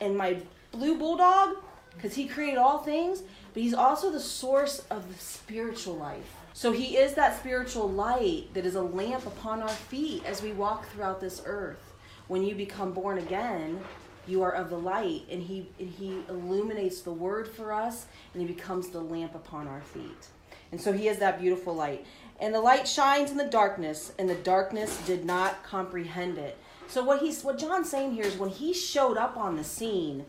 and 0.00 0.16
my 0.16 0.38
blue 0.70 0.96
bulldog, 0.96 1.56
because 1.96 2.14
he 2.14 2.28
created 2.28 2.58
all 2.58 2.78
things, 2.78 3.22
but 3.52 3.62
he's 3.62 3.74
also 3.74 4.12
the 4.12 4.20
source 4.20 4.84
of 4.88 5.12
the 5.12 5.18
spiritual 5.18 5.96
life. 5.96 6.36
So 6.52 6.70
he 6.70 6.96
is 6.96 7.14
that 7.14 7.36
spiritual 7.40 7.90
light 7.90 8.54
that 8.54 8.64
is 8.64 8.76
a 8.76 8.82
lamp 8.82 9.26
upon 9.26 9.62
our 9.62 9.68
feet 9.68 10.24
as 10.24 10.42
we 10.42 10.52
walk 10.52 10.88
throughout 10.90 11.20
this 11.20 11.42
earth. 11.44 11.92
When 12.28 12.44
you 12.44 12.54
become 12.54 12.92
born 12.92 13.18
again, 13.18 13.80
you 14.26 14.42
are 14.42 14.52
of 14.52 14.70
the 14.70 14.78
light, 14.78 15.22
and 15.30 15.42
he 15.42 15.68
and 15.78 15.90
he 15.90 16.22
illuminates 16.28 17.00
the 17.00 17.12
word 17.12 17.48
for 17.48 17.72
us, 17.72 18.06
and 18.32 18.42
he 18.42 18.52
becomes 18.52 18.88
the 18.88 19.00
lamp 19.00 19.34
upon 19.34 19.68
our 19.68 19.80
feet. 19.80 20.28
And 20.72 20.80
so 20.80 20.92
he 20.92 21.08
is 21.08 21.18
that 21.18 21.40
beautiful 21.40 21.74
light. 21.74 22.04
And 22.40 22.54
the 22.54 22.60
light 22.60 22.86
shines 22.86 23.30
in 23.30 23.36
the 23.36 23.44
darkness, 23.44 24.12
and 24.18 24.28
the 24.28 24.34
darkness 24.34 24.98
did 25.06 25.24
not 25.24 25.62
comprehend 25.62 26.38
it. 26.38 26.58
So 26.88 27.02
what 27.04 27.20
he's 27.20 27.42
what 27.42 27.58
John's 27.58 27.88
saying 27.88 28.14
here 28.14 28.24
is 28.24 28.36
when 28.36 28.50
he 28.50 28.72
showed 28.72 29.16
up 29.16 29.36
on 29.36 29.56
the 29.56 29.64
scene, 29.64 30.26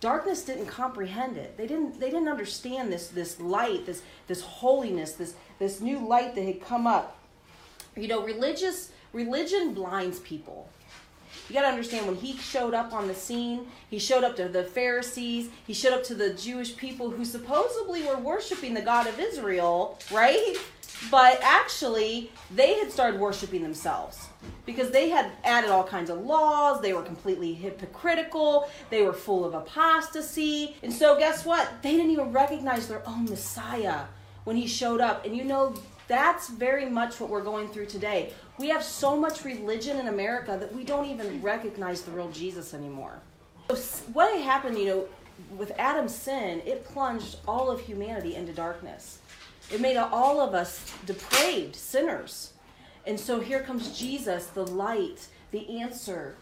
darkness 0.00 0.44
didn't 0.44 0.66
comprehend 0.66 1.36
it 1.36 1.56
they 1.56 1.66
didn't 1.66 1.98
they 1.98 2.10
didn't 2.10 2.28
understand 2.28 2.92
this 2.92 3.08
this 3.08 3.40
light 3.40 3.86
this 3.86 4.02
this 4.26 4.40
holiness 4.40 5.12
this 5.12 5.34
this 5.58 5.80
new 5.80 5.98
light 6.06 6.34
that 6.34 6.44
had 6.44 6.60
come 6.60 6.86
up 6.86 7.18
you 7.96 8.06
know 8.06 8.22
religious 8.22 8.92
religion 9.12 9.72
blinds 9.72 10.18
people 10.20 10.68
you 11.48 11.54
got 11.54 11.62
to 11.62 11.68
understand 11.68 12.06
when 12.06 12.16
he 12.16 12.36
showed 12.36 12.74
up 12.74 12.92
on 12.92 13.08
the 13.08 13.14
scene 13.14 13.66
he 13.88 13.98
showed 13.98 14.24
up 14.24 14.36
to 14.36 14.48
the 14.48 14.64
pharisees 14.64 15.48
he 15.66 15.72
showed 15.74 15.92
up 15.92 16.04
to 16.04 16.14
the 16.14 16.34
jewish 16.34 16.76
people 16.76 17.10
who 17.10 17.24
supposedly 17.24 18.02
were 18.04 18.18
worshiping 18.18 18.74
the 18.74 18.82
god 18.82 19.06
of 19.06 19.18
israel 19.18 19.98
right 20.12 20.56
But 21.10 21.38
actually, 21.42 22.30
they 22.54 22.74
had 22.74 22.90
started 22.90 23.20
worshiping 23.20 23.62
themselves 23.62 24.28
because 24.64 24.90
they 24.90 25.10
had 25.10 25.30
added 25.44 25.70
all 25.70 25.84
kinds 25.84 26.10
of 26.10 26.22
laws. 26.22 26.80
They 26.80 26.94
were 26.94 27.02
completely 27.02 27.52
hypocritical. 27.54 28.68
They 28.90 29.02
were 29.02 29.12
full 29.12 29.44
of 29.44 29.54
apostasy. 29.54 30.76
And 30.82 30.92
so, 30.92 31.18
guess 31.18 31.44
what? 31.44 31.82
They 31.82 31.92
didn't 31.92 32.10
even 32.10 32.32
recognize 32.32 32.88
their 32.88 33.06
own 33.06 33.26
Messiah 33.26 34.04
when 34.44 34.56
he 34.56 34.66
showed 34.66 35.00
up. 35.00 35.24
And 35.24 35.36
you 35.36 35.44
know, 35.44 35.74
that's 36.08 36.48
very 36.48 36.86
much 36.86 37.20
what 37.20 37.28
we're 37.28 37.44
going 37.44 37.68
through 37.68 37.86
today. 37.86 38.32
We 38.58 38.68
have 38.68 38.82
so 38.82 39.16
much 39.16 39.44
religion 39.44 39.98
in 39.98 40.08
America 40.08 40.56
that 40.58 40.74
we 40.74 40.82
don't 40.82 41.06
even 41.06 41.42
recognize 41.42 42.02
the 42.02 42.10
real 42.10 42.30
Jesus 42.30 42.72
anymore. 42.72 43.20
So 43.74 44.04
what 44.12 44.40
happened, 44.40 44.78
you 44.78 44.86
know, 44.86 45.08
with 45.56 45.72
Adam's 45.78 46.14
sin, 46.14 46.62
it 46.64 46.84
plunged 46.84 47.36
all 47.46 47.70
of 47.70 47.80
humanity 47.80 48.34
into 48.34 48.52
darkness. 48.52 49.18
It 49.70 49.80
made 49.80 49.96
all 49.96 50.40
of 50.40 50.54
us 50.54 50.92
depraved 51.04 51.76
sinners. 51.76 52.52
And 53.06 53.18
so 53.18 53.40
here 53.40 53.60
comes 53.60 53.98
Jesus, 53.98 54.46
the 54.46 54.66
light, 54.66 55.26
the 55.50 55.80
answer 55.80 56.36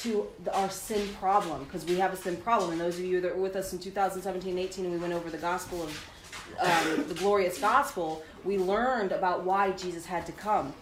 to 0.00 0.26
our 0.52 0.68
sin 0.68 1.08
problem, 1.14 1.64
because 1.64 1.84
we 1.86 1.96
have 1.96 2.12
a 2.12 2.16
sin 2.16 2.36
problem. 2.36 2.72
And 2.72 2.80
those 2.80 2.98
of 2.98 3.04
you 3.04 3.20
that 3.22 3.34
were 3.34 3.42
with 3.42 3.56
us 3.56 3.72
in 3.72 3.78
2017 3.78 4.58
18, 4.58 4.84
and 4.84 4.92
we 4.92 5.00
went 5.00 5.14
over 5.14 5.30
the 5.30 5.38
gospel 5.38 5.82
of 5.82 6.10
um, 6.60 7.08
the 7.08 7.14
glorious 7.14 7.58
gospel, 7.58 8.22
we 8.44 8.58
learned 8.58 9.12
about 9.12 9.44
why 9.44 9.72
Jesus 9.72 10.06
had 10.06 10.26
to 10.26 10.32
come. 10.32 10.72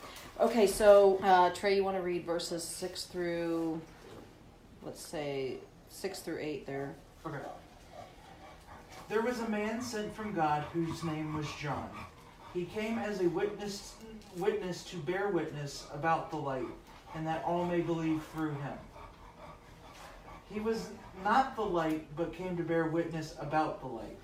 Okay, 0.40 0.66
so 0.66 1.20
uh, 1.22 1.50
Trey, 1.50 1.76
you 1.76 1.84
want 1.84 1.96
to 1.96 2.02
read 2.02 2.26
verses 2.26 2.64
6 2.64 3.04
through, 3.04 3.80
let's 4.82 5.00
say, 5.00 5.58
6 5.90 6.20
through 6.20 6.38
8 6.40 6.66
there. 6.66 6.94
Okay. 7.24 7.38
There 9.08 9.22
was 9.22 9.38
a 9.38 9.48
man 9.48 9.80
sent 9.80 10.14
from 10.14 10.34
God 10.34 10.64
whose 10.72 11.04
name 11.04 11.34
was 11.34 11.46
John. 11.60 11.88
He 12.52 12.64
came 12.64 12.98
as 12.98 13.20
a 13.20 13.28
witness, 13.28 13.94
witness 14.36 14.82
to 14.84 14.96
bear 14.96 15.28
witness 15.28 15.86
about 15.94 16.32
the 16.32 16.36
light, 16.36 16.66
and 17.14 17.24
that 17.28 17.44
all 17.44 17.64
may 17.64 17.80
believe 17.80 18.20
through 18.32 18.54
him. 18.54 18.78
He 20.52 20.58
was 20.58 20.88
not 21.22 21.54
the 21.54 21.62
light, 21.62 22.06
but 22.16 22.32
came 22.32 22.56
to 22.56 22.64
bear 22.64 22.86
witness 22.86 23.36
about 23.38 23.80
the 23.80 23.86
light. 23.86 24.16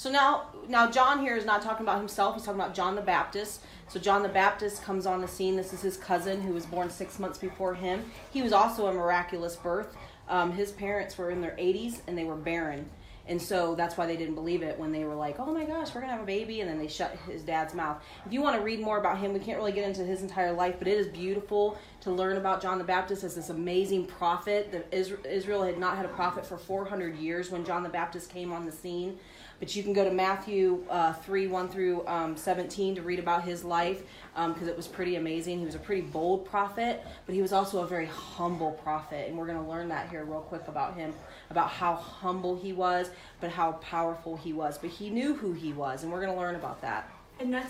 So 0.00 0.10
now, 0.10 0.46
now 0.66 0.90
John 0.90 1.20
here 1.20 1.36
is 1.36 1.44
not 1.44 1.60
talking 1.60 1.84
about 1.84 1.98
himself. 1.98 2.34
He's 2.34 2.44
talking 2.46 2.58
about 2.58 2.72
John 2.74 2.94
the 2.94 3.02
Baptist. 3.02 3.60
So 3.86 4.00
John 4.00 4.22
the 4.22 4.30
Baptist 4.30 4.82
comes 4.82 5.04
on 5.04 5.20
the 5.20 5.28
scene. 5.28 5.56
This 5.56 5.74
is 5.74 5.82
his 5.82 5.98
cousin 5.98 6.40
who 6.40 6.54
was 6.54 6.64
born 6.64 6.88
six 6.88 7.18
months 7.18 7.36
before 7.36 7.74
him. 7.74 8.10
He 8.30 8.40
was 8.40 8.54
also 8.54 8.86
a 8.86 8.94
miraculous 8.94 9.56
birth. 9.56 9.94
Um, 10.26 10.52
his 10.52 10.72
parents 10.72 11.18
were 11.18 11.30
in 11.30 11.42
their 11.42 11.50
80s 11.50 12.00
and 12.06 12.16
they 12.16 12.24
were 12.24 12.34
barren. 12.34 12.88
And 13.26 13.40
so 13.40 13.74
that's 13.74 13.98
why 13.98 14.06
they 14.06 14.16
didn't 14.16 14.36
believe 14.36 14.62
it 14.62 14.78
when 14.78 14.90
they 14.90 15.04
were 15.04 15.14
like, 15.14 15.38
oh 15.38 15.52
my 15.52 15.64
gosh, 15.64 15.94
we're 15.94 16.00
going 16.00 16.10
to 16.10 16.16
have 16.16 16.22
a 16.22 16.26
baby. 16.26 16.62
And 16.62 16.70
then 16.70 16.78
they 16.78 16.88
shut 16.88 17.14
his 17.28 17.42
dad's 17.42 17.74
mouth. 17.74 18.02
If 18.24 18.32
you 18.32 18.40
want 18.40 18.56
to 18.56 18.62
read 18.62 18.80
more 18.80 18.98
about 18.98 19.18
him, 19.18 19.34
we 19.34 19.38
can't 19.38 19.58
really 19.58 19.70
get 19.70 19.86
into 19.86 20.02
his 20.02 20.22
entire 20.22 20.52
life, 20.52 20.76
but 20.78 20.88
it 20.88 20.96
is 20.96 21.08
beautiful 21.08 21.76
to 22.00 22.10
learn 22.10 22.38
about 22.38 22.62
John 22.62 22.78
the 22.78 22.84
Baptist 22.84 23.22
as 23.22 23.34
this 23.34 23.50
amazing 23.50 24.06
prophet. 24.06 24.88
Israel 24.90 25.62
had 25.62 25.78
not 25.78 25.98
had 25.98 26.06
a 26.06 26.08
prophet 26.08 26.46
for 26.46 26.56
400 26.56 27.16
years 27.18 27.50
when 27.50 27.66
John 27.66 27.82
the 27.82 27.90
Baptist 27.90 28.30
came 28.30 28.50
on 28.50 28.64
the 28.64 28.72
scene. 28.72 29.18
But 29.60 29.76
you 29.76 29.82
can 29.82 29.92
go 29.92 30.04
to 30.04 30.10
Matthew 30.10 30.82
uh, 30.88 31.12
3 31.12 31.46
1 31.46 31.68
through 31.68 32.06
um, 32.06 32.36
17 32.36 32.96
to 32.96 33.02
read 33.02 33.18
about 33.18 33.44
his 33.44 33.62
life 33.62 34.02
because 34.34 34.62
um, 34.62 34.68
it 34.68 34.76
was 34.76 34.88
pretty 34.88 35.16
amazing. 35.16 35.58
He 35.58 35.66
was 35.66 35.74
a 35.74 35.78
pretty 35.78 36.00
bold 36.00 36.46
prophet, 36.46 37.04
but 37.26 37.34
he 37.34 37.42
was 37.42 37.52
also 37.52 37.82
a 37.82 37.86
very 37.86 38.06
humble 38.06 38.72
prophet. 38.72 39.28
And 39.28 39.36
we're 39.36 39.46
going 39.46 39.62
to 39.62 39.70
learn 39.70 39.88
that 39.90 40.08
here 40.08 40.24
real 40.24 40.40
quick 40.40 40.66
about 40.66 40.96
him, 40.96 41.12
about 41.50 41.68
how 41.68 41.94
humble 41.94 42.56
he 42.56 42.72
was, 42.72 43.10
but 43.40 43.50
how 43.50 43.72
powerful 43.72 44.36
he 44.36 44.54
was. 44.54 44.78
But 44.78 44.90
he 44.90 45.10
knew 45.10 45.34
who 45.34 45.52
he 45.52 45.74
was, 45.74 46.02
and 46.02 46.10
we're 46.10 46.22
going 46.22 46.32
to 46.32 46.40
learn 46.40 46.54
about 46.56 46.80
that. 46.80 47.10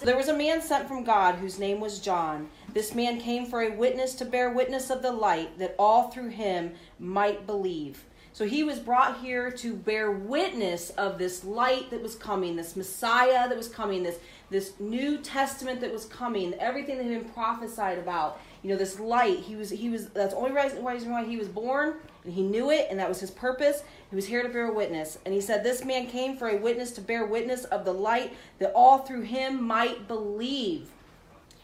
There 0.02 0.16
was 0.16 0.28
a 0.28 0.36
man 0.36 0.60
sent 0.60 0.88
from 0.88 1.04
God 1.04 1.36
whose 1.36 1.58
name 1.58 1.78
was 1.78 2.00
John. 2.00 2.48
This 2.72 2.92
man 2.94 3.20
came 3.20 3.46
for 3.46 3.62
a 3.62 3.70
witness 3.70 4.14
to 4.16 4.24
bear 4.24 4.50
witness 4.50 4.90
of 4.90 5.00
the 5.00 5.12
light, 5.12 5.58
that 5.58 5.76
all 5.78 6.08
through 6.10 6.30
him 6.30 6.72
might 6.98 7.46
believe. 7.46 8.04
So 8.32 8.46
he 8.46 8.62
was 8.62 8.78
brought 8.78 9.20
here 9.20 9.50
to 9.50 9.74
bear 9.74 10.10
witness 10.10 10.90
of 10.90 11.18
this 11.18 11.44
light 11.44 11.90
that 11.90 12.00
was 12.00 12.14
coming, 12.14 12.56
this 12.56 12.76
Messiah 12.76 13.48
that 13.48 13.56
was 13.56 13.68
coming, 13.68 14.02
this 14.02 14.18
this 14.50 14.72
New 14.80 15.18
Testament 15.18 15.80
that 15.80 15.92
was 15.92 16.04
coming, 16.06 16.54
everything 16.54 16.96
that 16.98 17.06
had 17.06 17.22
been 17.22 17.32
prophesied 17.32 17.98
about. 17.98 18.40
You 18.62 18.70
know, 18.70 18.76
this 18.76 19.00
light. 19.00 19.38
He 19.38 19.56
was 19.56 19.70
he 19.70 19.88
was 19.88 20.08
that's 20.08 20.32
the 20.34 20.38
only 20.38 20.52
reason 20.52 20.82
why 20.82 21.24
he 21.24 21.36
was 21.36 21.48
born, 21.48 21.94
and 22.24 22.32
he 22.32 22.42
knew 22.42 22.70
it, 22.70 22.86
and 22.90 22.98
that 22.98 23.08
was 23.08 23.20
his 23.20 23.30
purpose. 23.30 23.82
He 24.10 24.16
was 24.16 24.26
here 24.26 24.42
to 24.42 24.48
bear 24.48 24.70
witness. 24.70 25.18
And 25.24 25.34
he 25.34 25.40
said, 25.40 25.64
This 25.64 25.84
man 25.84 26.06
came 26.06 26.36
for 26.36 26.48
a 26.48 26.56
witness 26.56 26.92
to 26.92 27.00
bear 27.00 27.26
witness 27.26 27.64
of 27.64 27.84
the 27.84 27.92
light, 27.92 28.34
that 28.58 28.72
all 28.74 28.98
through 28.98 29.22
him 29.22 29.62
might 29.62 30.06
believe. 30.06 30.90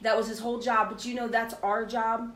That 0.01 0.17
was 0.17 0.29
his 0.29 0.41
whole 0.41 0.59
job. 0.59 0.89
But 0.91 1.05
you 1.05 1.15
know 1.15 1.29
that's 1.29 1.55
our 1.63 1.85
job. 1.85 2.35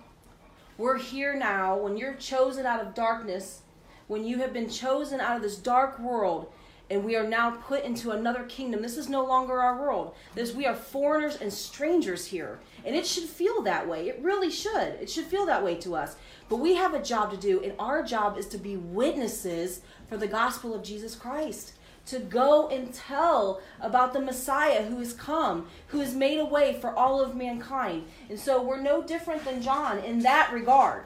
We're 0.79 0.99
here 0.99 1.35
now. 1.35 1.77
When 1.77 1.97
you're 1.97 2.15
chosen 2.15 2.67
out 2.67 2.81
of 2.81 2.95
darkness 2.95 3.63
when 4.11 4.25
you 4.25 4.39
have 4.39 4.53
been 4.53 4.69
chosen 4.69 5.21
out 5.21 5.37
of 5.37 5.43
this 5.43 5.57
dark 5.57 5.97
world 6.01 6.53
and 6.91 7.05
we 7.05 7.15
are 7.15 7.29
now 7.29 7.53
put 7.53 7.85
into 7.85 8.11
another 8.11 8.43
kingdom. 8.43 8.83
This 8.83 8.97
is 8.97 9.09
no 9.09 9.25
longer 9.25 9.61
our 9.61 9.81
world. 9.81 10.17
This 10.35 10.53
we 10.53 10.67
are 10.67 10.75
foreigners 10.75 11.37
and 11.37 11.53
strangers 11.53 12.27
here. 12.27 12.59
And 12.85 12.97
it 12.97 13.07
should 13.07 13.29
feel 13.29 13.63
that 13.63 13.89
way. 13.89 14.09
It 14.09 14.19
really 14.21 14.51
should. 14.51 14.99
It 15.01 15.09
should 15.09 15.27
feel 15.27 15.47
that 15.47 15.63
way 15.63 15.77
to 15.77 15.95
us. 15.95 16.17
But 16.49 16.57
we 16.57 16.75
have 16.75 16.93
a 16.93 17.01
job 17.01 17.31
to 17.31 17.37
do, 17.37 17.63
and 17.63 17.73
our 17.79 18.03
job 18.03 18.37
is 18.37 18.47
to 18.49 18.59
be 18.59 18.77
witnesses 18.77 19.83
for 20.09 20.17
the 20.17 20.27
gospel 20.27 20.75
of 20.75 20.83
Jesus 20.83 21.15
Christ. 21.15 21.75
To 22.07 22.19
go 22.19 22.69
and 22.69 22.93
tell 22.93 23.61
about 23.81 24.13
the 24.13 24.21
Messiah 24.21 24.83
who 24.83 24.99
has 24.99 25.13
come, 25.13 25.69
who 25.87 26.01
has 26.01 26.17
made 26.17 26.41
a 26.41 26.45
way 26.45 26.77
for 26.81 26.93
all 26.93 27.23
of 27.23 27.37
mankind. 27.37 28.07
And 28.29 28.41
so 28.41 28.61
we're 28.61 28.81
no 28.81 29.05
different 29.05 29.45
than 29.45 29.63
John 29.63 29.99
in 29.99 30.19
that 30.23 30.53
regard 30.53 31.05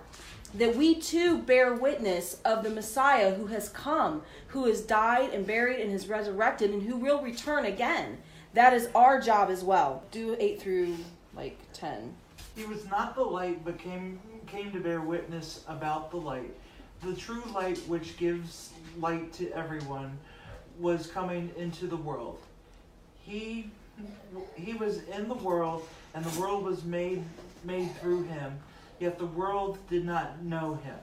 that 0.54 0.76
we 0.76 0.94
too 0.94 1.38
bear 1.38 1.74
witness 1.74 2.40
of 2.44 2.62
the 2.62 2.70
Messiah 2.70 3.34
who 3.34 3.46
has 3.46 3.68
come, 3.68 4.22
who 4.48 4.66
has 4.66 4.80
died 4.82 5.30
and 5.30 5.46
buried 5.46 5.80
and 5.80 5.90
has 5.90 6.08
resurrected, 6.08 6.70
and 6.70 6.82
who 6.82 6.96
will 6.96 7.20
return 7.20 7.64
again. 7.64 8.18
That 8.54 8.72
is 8.72 8.88
our 8.94 9.20
job 9.20 9.50
as 9.50 9.64
well. 9.64 10.04
Do 10.12 10.36
8 10.38 10.62
through 10.62 10.96
like 11.34 11.58
10. 11.72 12.14
He 12.54 12.64
was 12.64 12.88
not 12.88 13.16
the 13.16 13.22
light, 13.22 13.64
but 13.64 13.78
came, 13.78 14.20
came 14.46 14.70
to 14.70 14.78
bear 14.78 15.00
witness 15.00 15.64
about 15.66 16.12
the 16.12 16.18
light. 16.18 16.54
The 17.02 17.14
true 17.14 17.42
light, 17.52 17.78
which 17.88 18.16
gives 18.16 18.70
light 19.00 19.32
to 19.34 19.50
everyone, 19.50 20.16
was 20.78 21.08
coming 21.08 21.50
into 21.56 21.88
the 21.88 21.96
world. 21.96 22.38
He, 23.20 23.70
he 24.54 24.74
was 24.74 25.02
in 25.08 25.28
the 25.28 25.34
world, 25.34 25.88
and 26.14 26.24
the 26.24 26.40
world 26.40 26.62
was 26.62 26.84
made, 26.84 27.24
made 27.64 27.92
through 27.96 28.22
him 28.24 28.56
yet 29.00 29.18
the 29.18 29.26
world 29.26 29.78
did 29.88 30.04
not 30.04 30.42
know 30.42 30.74
him. 30.74 30.96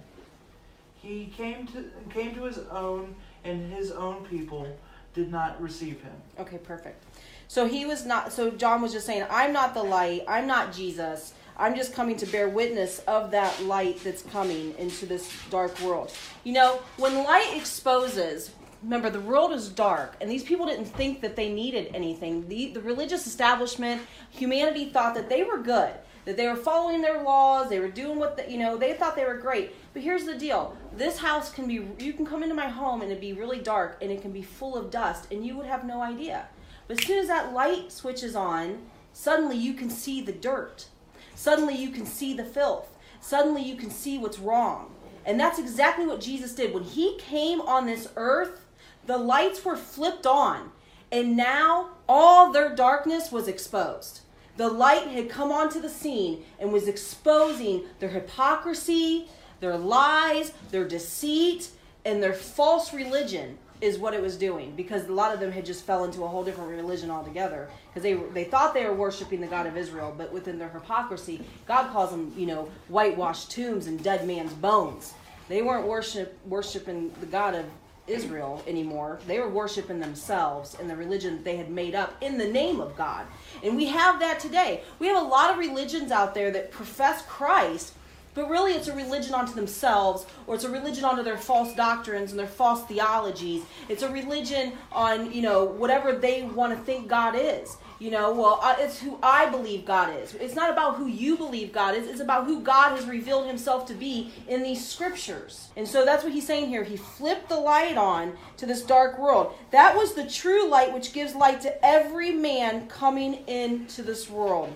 He 1.02 1.34
came 1.36 1.66
to 1.68 1.90
came 2.10 2.36
to 2.36 2.44
his 2.44 2.60
own, 2.70 3.16
and 3.44 3.74
his 3.74 3.92
own 3.92 4.24
people 4.26 4.68
did 5.14 5.32
not 5.32 5.62
receive 5.62 6.02
him. 6.02 6.14
Okay, 6.40 6.58
perfect. 6.58 7.04
So 7.48 7.68
he 7.68 7.86
was 7.86 8.06
not. 8.06 8.32
So 8.32 8.52
John 8.52 8.82
was 8.82 8.94
just 8.94 9.06
saying, 9.06 9.26
"I'm 9.30 9.52
not 9.52 9.74
the 9.74 9.84
light. 9.84 10.24
I'm 10.28 10.48
not 10.48 10.72
Jesus. 10.72 11.34
I'm 11.58 11.76
just 11.76 11.94
coming 11.94 12.18
to 12.18 12.26
bear 12.26 12.50
witness 12.50 13.00
of 13.00 13.32
that 13.32 13.64
light 13.64 14.00
that's 14.04 14.22
coming 14.22 14.76
into 14.78 15.06
this 15.06 15.32
dark 15.50 15.80
world." 15.82 16.14
You 16.44 16.54
know, 16.54 16.80
when 16.98 17.24
light 17.24 17.52
exposes. 17.56 18.52
Remember, 18.84 19.12
the 19.12 19.20
world 19.22 19.54
is 19.54 19.70
dark, 19.70 20.16
and 20.22 20.28
these 20.28 20.44
people 20.44 20.66
didn't 20.66 20.86
think 20.86 21.22
that 21.22 21.36
they 21.36 21.54
needed 21.54 21.92
anything. 21.94 22.48
The, 22.48 22.72
the 22.74 22.82
religious 22.82 23.28
establishment, 23.28 24.02
humanity 24.32 24.90
thought 24.90 25.14
that 25.14 25.30
they 25.30 25.44
were 25.44 25.60
good 25.60 25.94
that 26.26 26.38
they 26.38 26.48
were 26.48 26.56
following 26.56 27.02
their 27.02 27.24
laws, 27.24 27.70
they 27.70 27.80
were 27.80 27.90
doing 27.90 28.20
what 28.20 28.38
the, 28.38 28.52
you 28.52 28.58
know, 28.58 28.78
they 28.78 28.94
thought 28.94 29.16
they 29.16 29.26
were 29.26 29.38
great. 29.38 29.74
But 29.94 30.04
here's 30.04 30.26
the 30.26 30.38
deal. 30.38 30.78
This 30.96 31.18
house 31.18 31.52
can 31.52 31.68
be 31.68 31.86
you 32.00 32.14
can 32.14 32.26
come 32.26 32.44
into 32.44 32.56
my 32.56 32.70
home 32.70 33.02
and 33.02 33.12
it 33.12 33.20
be 33.20 33.34
really 33.34 33.60
dark 33.60 33.98
and 34.02 34.12
it 34.12 34.22
can 34.22 34.32
be 34.32 34.42
full 34.42 34.76
of 34.76 34.92
dust 34.92 35.32
and 35.32 35.46
you 35.46 35.58
would 35.58 35.66
have 35.66 35.86
no 35.86 36.02
idea. 36.02 36.48
But 36.88 37.00
as 37.00 37.06
soon 37.06 37.20
as 37.20 37.28
that 37.28 37.54
light 37.54 37.92
switches 37.92 38.36
on, 38.36 38.80
suddenly 39.14 39.58
you 39.58 39.74
can 39.74 39.90
see 39.90 40.22
the 40.22 40.32
dirt. 40.32 40.88
Suddenly 41.36 41.76
you 41.76 41.90
can 41.90 42.06
see 42.06 42.34
the 42.34 42.44
filth. 42.44 42.98
Suddenly 43.20 43.64
you 43.64 43.76
can 43.76 43.90
see 43.90 44.18
what's 44.18 44.40
wrong. 44.40 44.94
And 45.26 45.40
that's 45.40 45.60
exactly 45.60 46.06
what 46.06 46.22
Jesus 46.22 46.54
did. 46.54 46.74
When 46.74 46.84
he 46.84 47.18
came 47.18 47.62
on 47.62 47.86
this 47.86 48.08
earth, 48.16 48.66
the 49.06 49.18
lights 49.18 49.64
were 49.64 49.76
flipped 49.76 50.26
on. 50.26 50.72
And 51.12 51.36
now 51.36 51.90
all 52.08 52.52
their 52.52 52.76
darkness 52.76 53.32
was 53.32 53.48
exposed. 53.48 54.22
The 54.58 54.68
light 54.68 55.08
had 55.08 55.30
come 55.30 55.52
onto 55.52 55.80
the 55.80 55.90
scene 55.90 56.44
and 56.60 56.72
was 56.72 56.88
exposing 56.88 57.84
their 58.00 58.10
hypocrisy, 58.10 59.28
their 59.60 59.78
lies, 59.78 60.52
their 60.72 60.88
deceit, 60.88 61.70
and 62.06 62.22
their 62.22 62.34
false 62.34 62.94
religion 62.94 63.58
is 63.82 63.98
what 63.98 64.14
it 64.14 64.22
was 64.22 64.38
doing 64.38 64.76
because 64.76 65.08
a 65.08 65.12
lot 65.12 65.34
of 65.34 65.40
them 65.40 65.52
had 65.52 65.66
just 65.66 65.84
fell 65.86 66.04
into 66.04 66.24
a 66.24 66.28
whole 66.28 66.44
different 66.44 66.70
religion 66.70 67.10
altogether 67.10 67.68
because 67.90 68.04
they 68.04 68.14
they 68.14 68.44
thought 68.44 68.76
they 68.76 68.86
were 68.86 68.94
worshiping 68.94 69.42
the 69.42 69.48
God 69.48 69.66
of 69.66 69.76
Israel 69.76 70.14
but 70.16 70.32
within 70.32 70.60
their 70.60 70.70
hypocrisy 70.70 71.42
God 71.68 71.92
calls 71.92 72.12
them 72.12 72.32
you 72.38 72.46
know 72.46 72.70
whitewashed 72.90 73.50
tombs 73.50 73.88
and 73.88 74.02
dead 74.04 74.28
man's 74.28 74.54
bones. 74.54 75.16
They 75.50 75.64
weren't 75.64 75.88
worship 75.88 76.38
worshiping 76.46 77.12
the 77.20 77.26
God 77.26 77.56
of 77.56 77.66
Israel 78.08 78.64
anymore. 78.68 79.20
They 79.28 79.40
were 79.40 79.50
worshiping 79.50 80.00
themselves 80.00 80.76
and 80.80 80.90
the 80.90 80.96
religion 80.96 81.36
that 81.36 81.44
they 81.44 81.58
had 81.58 81.70
made 81.70 81.96
up 81.96 82.16
in 82.22 82.38
the 82.38 82.48
name 82.48 82.80
of 82.80 82.96
God. 82.96 83.26
And 83.64 83.76
we 83.76 83.86
have 83.88 84.20
that 84.20 84.40
today. 84.40 84.84
We 85.00 85.08
have 85.08 85.22
a 85.22 85.28
lot 85.28 85.52
of 85.52 85.58
religions 85.58 86.12
out 86.12 86.34
there 86.34 86.52
that 86.52 86.72
profess 86.72 87.24
Christ, 87.28 87.94
but 88.34 88.50
really 88.50 88.74
it's 88.74 88.88
a 88.88 88.96
religion 88.96 89.34
unto 89.34 89.54
themselves, 89.54 90.26
or 90.48 90.56
it's 90.56 90.64
a 90.64 90.70
religion 90.70 91.04
unto 91.04 91.24
their 91.24 91.38
false 91.38 91.76
doctrines 91.76 92.32
and 92.32 92.40
their 92.40 92.48
false 92.48 92.84
theologies. 92.86 93.64
It's 93.90 94.04
a 94.04 94.10
religion 94.10 94.74
on, 94.92 95.32
you 95.32 95.42
know, 95.42 95.66
whatever 95.66 96.14
they 96.14 96.44
want 96.44 96.78
to 96.78 96.84
think 96.84 97.08
God 97.08 97.36
is. 97.36 97.78
You 98.00 98.10
know, 98.10 98.34
well, 98.34 98.60
uh, 98.64 98.78
it's 98.80 99.00
who 99.00 99.20
I 99.22 99.48
believe 99.48 99.86
God 99.86 100.16
is. 100.16 100.34
It's 100.34 100.56
not 100.56 100.72
about 100.72 100.96
who 100.96 101.06
you 101.06 101.38
believe 101.38 101.72
God 101.72 101.94
is. 101.94 102.08
It's 102.08 102.20
about 102.20 102.46
who 102.46 102.62
God 102.62 102.98
has 102.98 103.06
revealed 103.06 103.46
himself 103.46 103.86
to 103.90 103.94
be 103.94 104.32
in 104.48 104.64
these 104.64 104.84
scriptures. 104.84 105.68
And 105.78 105.88
so 105.88 106.04
that's 106.04 106.24
what 106.24 106.34
he's 106.34 106.48
saying 106.48 106.70
here. 106.70 106.84
He 106.84 106.98
flipped 106.98 107.48
the 107.48 107.60
light 107.60 107.98
on 107.98 108.36
to 108.58 108.66
this 108.66 108.82
dark 108.82 109.20
world. 109.20 109.54
That 109.70 109.96
was 109.96 110.16
the 110.16 110.28
true 110.28 110.68
light 110.68 110.92
which 110.92 111.14
gives 111.14 111.36
light 111.36 111.62
to 111.62 111.86
every 111.86 112.32
man 112.32 112.88
coming 112.88 113.48
into 113.48 114.02
this 114.02 114.28
world. 114.28 114.74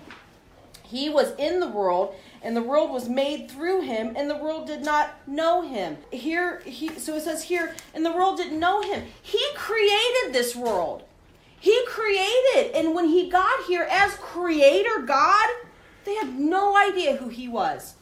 He 0.84 1.10
was 1.10 1.32
in 1.36 1.58
the 1.58 1.68
world, 1.68 2.14
and 2.42 2.56
the 2.56 2.62
world 2.62 2.90
was 2.90 3.08
made 3.08 3.50
through 3.50 3.82
him, 3.82 4.14
and 4.16 4.28
the 4.28 4.36
world 4.36 4.66
did 4.66 4.84
not 4.84 5.10
know 5.26 5.62
him. 5.62 5.98
Here, 6.10 6.60
he, 6.64 6.88
so 6.98 7.14
it 7.16 7.22
says 7.22 7.44
here, 7.44 7.74
and 7.94 8.04
the 8.04 8.12
world 8.12 8.36
didn't 8.36 8.58
know 8.58 8.82
him. 8.82 9.04
He 9.22 9.42
created 9.54 10.32
this 10.32 10.54
world. 10.54 11.04
He 11.58 11.78
created, 11.86 12.72
and 12.74 12.94
when 12.94 13.08
he 13.08 13.28
got 13.28 13.64
here 13.66 13.88
as 13.90 14.14
creator 14.14 15.00
God, 15.00 15.48
they 16.04 16.14
had 16.14 16.38
no 16.38 16.76
idea 16.76 17.16
who 17.16 17.28
he 17.28 17.48
was. 17.48 17.94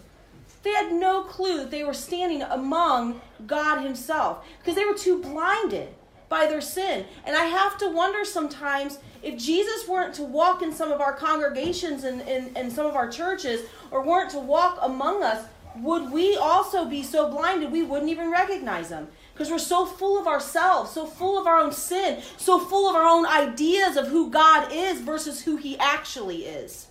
They 0.62 0.72
had 0.72 0.92
no 0.92 1.22
clue 1.22 1.58
that 1.58 1.70
they 1.70 1.84
were 1.84 1.94
standing 1.94 2.42
among 2.42 3.20
God 3.46 3.82
himself 3.82 4.46
because 4.58 4.74
they 4.74 4.84
were 4.84 4.96
too 4.96 5.20
blinded 5.20 5.94
by 6.34 6.46
their 6.48 6.60
sin. 6.60 7.04
And 7.24 7.36
I 7.36 7.44
have 7.44 7.78
to 7.78 7.88
wonder 7.88 8.24
sometimes 8.24 8.98
if 9.22 9.38
Jesus 9.38 9.86
weren't 9.86 10.14
to 10.14 10.24
walk 10.24 10.62
in 10.62 10.72
some 10.72 10.90
of 10.90 11.00
our 11.00 11.12
congregations 11.12 12.02
and, 12.02 12.22
and 12.56 12.72
some 12.72 12.86
of 12.86 12.96
our 12.96 13.08
churches 13.08 13.60
or 13.92 14.02
weren't 14.02 14.30
to 14.30 14.40
walk 14.40 14.80
among 14.82 15.22
us, 15.22 15.46
would 15.76 16.10
we 16.10 16.36
also 16.36 16.84
be 16.86 17.04
so 17.04 17.30
blinded 17.30 17.70
we 17.70 17.84
wouldn't 17.84 18.10
even 18.10 18.32
recognize 18.32 18.88
him? 18.90 19.06
Because 19.32 19.48
we're 19.48 19.58
so 19.58 19.86
full 19.86 20.20
of 20.20 20.26
ourselves, 20.26 20.90
so 20.90 21.06
full 21.06 21.40
of 21.40 21.46
our 21.46 21.58
own 21.58 21.70
sin, 21.70 22.20
so 22.36 22.58
full 22.58 22.90
of 22.90 22.96
our 22.96 23.06
own 23.06 23.26
ideas 23.26 23.96
of 23.96 24.08
who 24.08 24.28
God 24.28 24.72
is 24.72 25.00
versus 25.00 25.42
who 25.42 25.56
He 25.56 25.78
actually 25.78 26.46
is. 26.46 26.88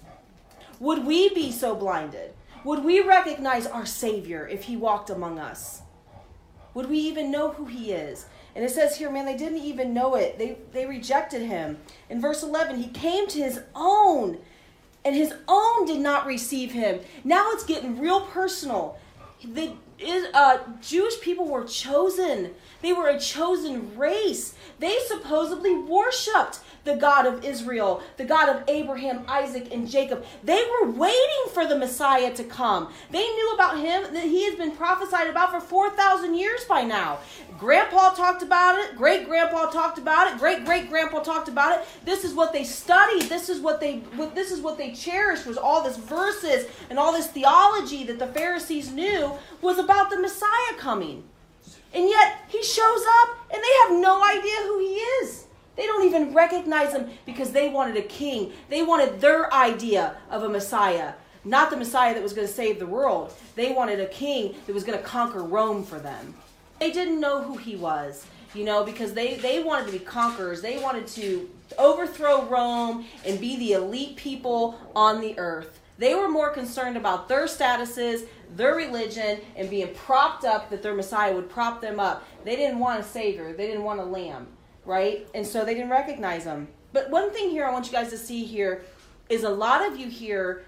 Would 0.80 1.06
we 1.06 1.30
be 1.34 1.52
so 1.52 1.76
blinded? 1.76 2.34
Would 2.64 2.84
we 2.84 3.02
recognize 3.02 3.68
our 3.68 3.86
Savior 3.86 4.48
if 4.48 4.64
He 4.64 4.78
walked 4.78 5.10
among 5.10 5.38
us? 5.40 5.82
Would 6.74 6.90
we 6.90 6.98
even 7.00 7.32
know 7.32 7.52
who 7.52 7.66
He 7.66 7.92
is? 7.92 8.26
And 8.56 8.64
it 8.64 8.72
says 8.72 8.98
here, 8.98 9.12
man, 9.12 9.26
they 9.26 9.36
didn't 9.36 9.60
even 9.60 9.94
know 9.94 10.16
it. 10.16 10.38
They, 10.38 10.58
they 10.72 10.86
rejected 10.86 11.42
Him. 11.42 11.78
In 12.10 12.22
verse 12.22 12.44
11, 12.44 12.78
He 12.78 12.90
came 12.90 13.28
to 13.28 13.40
His 13.40 13.62
own, 13.76 14.38
and 15.04 15.16
His 15.16 15.34
own 15.48 15.86
did 15.86 16.00
not 16.00 16.26
receive 16.26 16.72
Him. 16.72 17.00
Now 17.24 17.52
it's 17.52 17.64
getting 17.64 18.00
real 18.00 18.22
personal. 18.22 18.98
Is, 20.00 20.28
uh, 20.34 20.60
Jewish 20.82 21.20
people 21.22 21.46
were 21.46 21.66
chosen. 21.66 22.52
They 22.82 22.94
were 22.94 23.08
a 23.08 23.20
chosen 23.20 23.98
race. 23.98 24.56
They 24.80 24.98
supposedly 25.08 25.74
worshipped 25.76 26.60
the 26.84 26.96
God 26.96 27.26
of 27.26 27.46
Israel, 27.46 28.04
the 28.18 28.26
God 28.26 28.50
of 28.50 28.64
Abraham, 28.68 29.24
Isaac, 29.28 29.74
and 29.74 29.90
Jacob. 29.90 30.26
They 30.44 30.62
were 30.64 30.92
waiting 30.92 31.46
for 31.54 31.66
the 31.66 31.78
Messiah 31.78 32.34
to 32.34 32.44
come. 32.44 32.92
They 33.12 33.26
knew 33.26 33.52
about 33.54 33.78
him 33.78 34.14
that 34.14 34.24
he 34.24 34.46
has 34.46 34.56
been 34.56 34.72
prophesied 34.72 35.28
about 35.28 35.52
for 35.52 35.62
4,000 35.62 36.36
years 36.36 36.66
by 36.66 36.84
now. 36.84 37.20
Grandpa 37.58 38.14
talked 38.14 38.44
about 38.44 38.78
it, 38.80 38.98
great 38.98 39.26
grandpa 39.26 39.70
talked 39.70 39.98
about 39.98 40.32
it, 40.32 40.38
great 40.38 40.66
great 40.66 40.90
grandpa 40.90 41.20
talked 41.20 41.48
about 41.48 41.80
it. 41.80 41.86
This 42.04 42.26
is 42.26 42.34
what 42.34 42.52
they 42.52 42.64
studied. 42.64 43.30
This 43.30 43.48
is 43.48 43.62
what 43.62 43.80
they 43.80 44.00
what 44.18 44.36
this 44.36 44.52
is 44.52 44.60
what 44.60 44.78
they 44.78 44.92
cherished 44.92 45.46
was 45.46 45.58
all 45.58 45.82
this 45.82 45.96
verses 45.96 46.66
and 46.90 47.00
all 47.00 47.14
this 47.14 47.28
theology 47.28 48.04
that 48.06 48.20
the 48.20 48.28
Pharisees 48.28 48.92
knew 48.92 49.32
was 49.62 49.80
about 49.84 50.10
the 50.10 50.20
Messiah 50.20 50.78
coming. 50.78 51.24
And 51.94 52.10
yet 52.10 52.38
he 52.48 52.64
shows 52.64 53.04
up 53.22 53.38
and 53.54 53.62
they 53.62 53.74
have 53.84 54.02
no 54.02 54.24
idea 54.24 54.56
who 54.64 54.80
he 54.80 54.96
is. 54.96 55.46
They 55.76 55.86
don't 55.86 56.06
even 56.06 56.34
recognize 56.34 56.94
him 56.94 57.10
because 57.26 57.52
they 57.52 57.70
wanted 57.70 57.98
a 57.98 58.02
king. 58.02 58.52
They 58.70 58.84
wanted 58.84 59.22
their 59.22 59.52
idea 59.54 60.18
of 60.30 60.44
a 60.44 60.50
Messiah, 60.50 61.14
not 61.44 61.70
the 61.70 61.78
Messiah 61.78 62.14
that 62.14 62.24
was 62.24 62.34
going 62.34 62.48
to 62.48 62.54
save 62.54 62.80
the 62.80 62.88
world. 62.88 63.34
They 63.56 63.72
wanted 63.72 64.00
a 64.00 64.08
king 64.08 64.56
that 64.66 64.74
was 64.74 64.84
going 64.84 64.98
to 64.98 65.04
conquer 65.04 65.44
Rome 65.44 65.84
for 65.84 66.00
them. 66.00 66.36
They 66.80 66.92
didn't 66.92 67.20
know 67.20 67.42
who 67.42 67.58
he 67.58 67.76
was, 67.76 68.26
you 68.54 68.66
know, 68.66 68.84
because 68.84 69.14
they, 69.14 69.36
they 69.36 69.64
wanted 69.64 69.88
to 69.88 69.92
be 69.92 70.00
conquerors. 70.00 70.62
They 70.62 70.78
wanted 70.80 71.08
to 71.08 71.50
overthrow 71.78 72.46
Rome 72.46 73.06
and 73.26 73.40
be 73.40 73.58
the 73.58 73.74
elite 73.74 74.16
people 74.16 74.80
on 74.96 75.22
the 75.22 75.38
earth. 75.40 75.80
They 75.98 76.16
were 76.16 76.30
more 76.30 76.50
concerned 76.50 76.98
about 76.98 77.30
their 77.30 77.46
statuses, 77.46 78.28
their 78.56 78.76
religion, 78.76 79.40
and 79.56 79.70
being 79.70 79.94
propped 79.94 80.46
up 80.46 80.70
that 80.70 80.82
their 80.82 80.94
Messiah 80.94 81.34
would 81.34 81.50
prop 81.50 81.82
them 81.82 82.00
up. 82.00 82.24
They 82.44 82.56
didn't 82.56 82.80
want 82.80 83.00
a 83.00 83.04
savior, 83.04 83.54
they 83.54 83.68
didn't 83.68 83.84
want 83.84 84.00
a 84.00 84.06
lamb 84.06 84.48
right? 84.86 85.28
And 85.34 85.46
so 85.46 85.66
they 85.66 85.74
didn't 85.74 85.90
recognize 85.90 86.44
them. 86.44 86.68
But 86.92 87.10
one 87.10 87.32
thing 87.32 87.50
here 87.50 87.66
I 87.66 87.72
want 87.72 87.86
you 87.86 87.92
guys 87.92 88.10
to 88.10 88.18
see 88.18 88.44
here 88.44 88.84
is 89.30 89.44
a 89.44 89.50
lot 89.50 89.86
of 89.86 89.98
you 89.98 90.10
here 90.10 90.66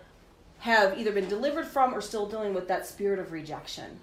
have 0.60 0.98
either 0.98 1.12
been 1.12 1.28
delivered 1.28 1.67
from 1.67 1.93
or 1.93 2.02
still 2.02 2.28
dealing 2.28 2.54
with 2.54 2.67
that 2.67 2.88
spirit 2.88 3.19
of 3.19 3.32
rejection. 3.32 4.00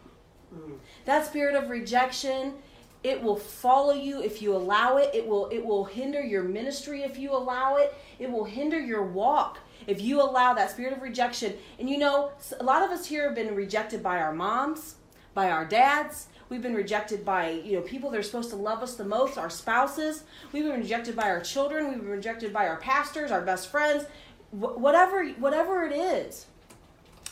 Mm. 0.54 0.78
That 1.06 1.26
spirit 1.26 1.56
of 1.56 1.70
rejection, 1.70 2.54
it 3.02 3.20
will 3.22 3.36
follow 3.36 3.92
you 3.92 4.22
if 4.22 4.40
you 4.40 4.54
allow 4.54 4.96
it. 4.96 5.10
It 5.14 5.26
will 5.26 5.48
it 5.48 5.64
will 5.64 5.84
hinder 5.84 6.22
your 6.22 6.42
ministry 6.42 7.02
if 7.02 7.18
you 7.18 7.32
allow 7.32 7.76
it. 7.76 7.94
It 8.18 8.30
will 8.30 8.44
hinder 8.44 8.80
your 8.80 9.02
walk 9.02 9.58
if 9.86 10.00
you 10.00 10.20
allow 10.20 10.54
that 10.54 10.70
spirit 10.70 10.96
of 10.96 11.02
rejection. 11.02 11.54
And 11.78 11.90
you 11.90 11.98
know, 11.98 12.32
a 12.60 12.64
lot 12.64 12.82
of 12.82 12.90
us 12.90 13.06
here 13.06 13.24
have 13.24 13.34
been 13.34 13.54
rejected 13.54 14.02
by 14.02 14.18
our 14.18 14.32
moms, 14.32 14.96
by 15.34 15.50
our 15.50 15.64
dads, 15.64 16.28
We've 16.52 16.60
been 16.60 16.74
rejected 16.74 17.24
by, 17.24 17.48
you 17.48 17.76
know, 17.76 17.80
people 17.80 18.10
that 18.10 18.20
are 18.20 18.22
supposed 18.22 18.50
to 18.50 18.56
love 18.56 18.82
us 18.82 18.94
the 18.94 19.06
most, 19.06 19.38
our 19.38 19.48
spouses. 19.48 20.24
We've 20.52 20.64
been 20.64 20.78
rejected 20.78 21.16
by 21.16 21.30
our 21.30 21.40
children. 21.40 21.88
We've 21.88 22.00
been 22.00 22.10
rejected 22.10 22.52
by 22.52 22.68
our 22.68 22.76
pastors, 22.76 23.30
our 23.30 23.40
best 23.40 23.68
friends, 23.68 24.04
wh- 24.50 24.76
whatever, 24.76 25.26
whatever 25.38 25.84
it 25.84 25.92
is. 25.92 26.44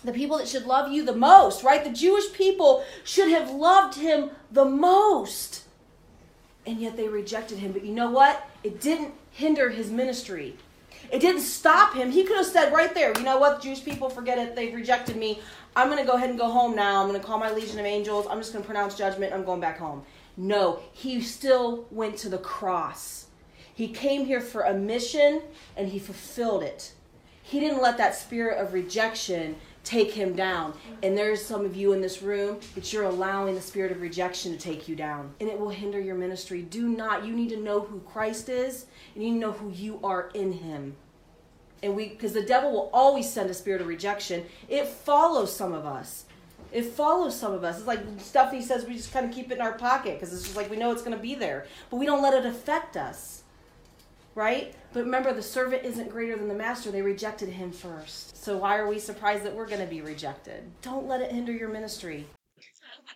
The 0.05 0.13
people 0.13 0.39
that 0.39 0.49
should 0.49 0.67
love 0.67 0.91
you 0.91 1.05
the 1.05 1.15
most, 1.15 1.63
right? 1.63 1.85
The 1.85 1.91
Jewish 1.91 2.33
people 2.33 2.85
should 3.05 3.29
have 3.29 3.51
loved 3.51 3.97
him 3.97 4.31
the 4.51 4.65
most. 4.65 5.65
And 6.67 6.81
yet 6.81 6.97
they 6.97 7.09
rejected 7.09 7.59
him. 7.59 7.73
But 7.73 7.85
you 7.85 7.93
know 7.93 8.11
what? 8.11 8.49
It 8.65 8.81
didn't 8.81 9.13
hinder 9.33 9.71
his 9.71 9.91
ministry. 9.91 10.57
It 11.11 11.21
didn't 11.21 11.43
stop 11.43 11.95
him. 11.95 12.11
He 12.11 12.25
could 12.25 12.37
have 12.37 12.47
said 12.47 12.73
right 12.73 12.95
there, 12.95 13.13
you 13.17 13.25
know 13.25 13.39
what, 13.39 13.63
Jewish 13.63 13.85
people, 13.85 14.09
forget 14.09 14.39
it. 14.39 14.55
They've 14.55 14.75
rejected 14.75 15.17
me. 15.17 15.41
I'm 15.75 15.89
going 15.89 15.99
to 15.99 16.05
go 16.05 16.17
ahead 16.17 16.31
and 16.31 16.39
go 16.39 16.49
home 16.49 16.77
now. 16.77 17.03
I'm 17.03 17.09
going 17.09 17.21
to 17.21 17.27
call 17.27 17.39
my 17.39 17.51
legion 17.51 17.79
of 17.79 17.87
angels. 17.87 18.27
I'm 18.29 18.39
just 18.39 18.53
going 18.53 18.63
to 18.63 18.67
pronounce 18.67 18.97
judgment. 18.97 19.33
I'm 19.33 19.45
going 19.45 19.61
back 19.61 19.79
home. 19.79 20.03
No, 20.37 20.81
he 20.93 21.21
still 21.21 21.87
went 21.91 22.17
to 22.19 22.29
the 22.29 22.39
cross. 22.39 23.27
He 23.75 23.89
came 23.89 24.27
here 24.27 24.41
for 24.41 24.63
a 24.63 24.75
mission 24.75 25.43
and 25.77 25.89
he 25.89 25.99
fulfilled 25.99 26.63
it. 26.63 26.93
He 27.43 27.59
didn't 27.61 27.83
let 27.83 27.97
that 27.99 28.15
spirit 28.15 28.59
of 28.59 28.73
rejection 28.73 29.57
take 29.85 30.13
him 30.13 30.35
down. 30.35 30.75
And 31.03 31.17
there's 31.17 31.45
some 31.45 31.65
of 31.65 31.77
you 31.77 31.93
in 31.93 32.01
this 32.01 32.23
room 32.23 32.61
that 32.75 32.93
you're 32.93 33.05
allowing 33.05 33.55
the 33.55 33.61
spirit 33.61 33.93
of 33.93 34.01
rejection 34.01 34.53
to 34.53 34.59
take 34.59 34.89
you 34.89 34.97
down. 34.97 35.35
And 35.41 35.49
it 35.49 35.59
will 35.59 35.71
hinder 35.71 36.01
your 36.01 36.17
ministry. 36.17 36.63
Do 36.63 36.89
not. 36.89 37.25
You 37.25 37.35
need 37.35 37.51
to 37.51 37.57
know 37.57 37.81
who 37.81 38.01
Christ 38.01 38.49
is 38.49 38.87
and 39.15 39.25
you 39.25 39.33
know 39.33 39.53
who 39.53 39.71
you 39.71 40.01
are 40.03 40.31
in 40.35 40.53
him 40.53 40.97
and 41.83 41.97
we 41.97 42.09
because 42.09 42.33
the 42.33 42.43
devil 42.43 42.73
will 42.73 42.91
always 42.93 43.31
send 43.31 43.51
a 43.51 43.55
spirit 43.55 43.81
of 43.81 43.87
rejection 43.87 44.45
it 44.69 44.87
follows 44.87 45.55
some 45.55 45.73
of 45.73 45.87
us 45.87 46.25
it 46.73 46.85
follows 46.85 47.39
some 47.39 47.53
of 47.53 47.65
us 47.65 47.79
it's 47.79 47.87
like 47.87 48.01
stuff 48.19 48.53
he 48.53 48.63
says 48.63 48.85
we 48.85 48.95
just 48.95 49.13
kind 49.13 49.27
of 49.27 49.33
keep 49.33 49.51
it 49.51 49.55
in 49.55 49.61
our 49.61 49.73
pocket 49.73 50.15
because 50.15 50.33
it's 50.33 50.45
just 50.45 50.57
like 50.57 50.71
we 50.71 50.77
know 50.77 50.93
it's 50.93 51.03
going 51.03 51.17
to 51.17 51.23
be 51.23 51.35
there 51.35 51.67
but 51.91 51.97
we 51.97 52.07
don't 52.07 52.23
let 52.23 52.35
it 52.35 52.47
affect 52.47 52.97
us 52.97 53.43
right 54.35 54.75
but 54.93 55.05
remember 55.05 55.33
the 55.33 55.43
servant 55.43 55.85
isn't 55.85 56.11
greater 56.11 56.37
than 56.37 56.49
the 56.49 56.55
master. 56.55 56.91
They 56.91 57.03
rejected 57.03 57.49
him 57.49 57.71
first. 57.71 58.37
So 58.43 58.57
why 58.57 58.77
are 58.77 58.89
we 58.89 58.99
surprised 58.99 59.45
that 59.45 59.55
we're 59.55 59.69
going 59.69 59.81
to 59.81 59.87
be 59.87 60.01
rejected? 60.01 60.65
Don't 60.83 61.07
let 61.07 61.21
it 61.21 61.33
hinder 61.33 61.53
your 61.53 61.69
ministry. 61.69 62.27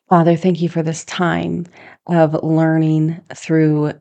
Father, 0.08 0.36
thank 0.36 0.60
you 0.60 0.68
for 0.68 0.82
this 0.82 1.04
time 1.04 1.66
of 2.06 2.42
learning 2.42 3.20
through 3.34 3.92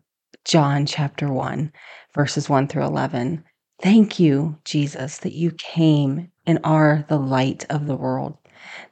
John 0.46 0.86
chapter 0.86 1.32
1, 1.32 1.72
verses 2.14 2.50
1 2.50 2.68
through 2.68 2.84
11. 2.84 3.44
Thank 3.82 4.20
you, 4.20 4.58
Jesus, 4.66 5.18
that 5.20 5.34
you 5.34 5.52
came 5.52 6.30
and 6.46 6.60
are 6.64 7.06
the 7.08 7.18
light 7.18 7.66
of 7.70 7.88
the 7.88 7.96
world, 7.96 8.38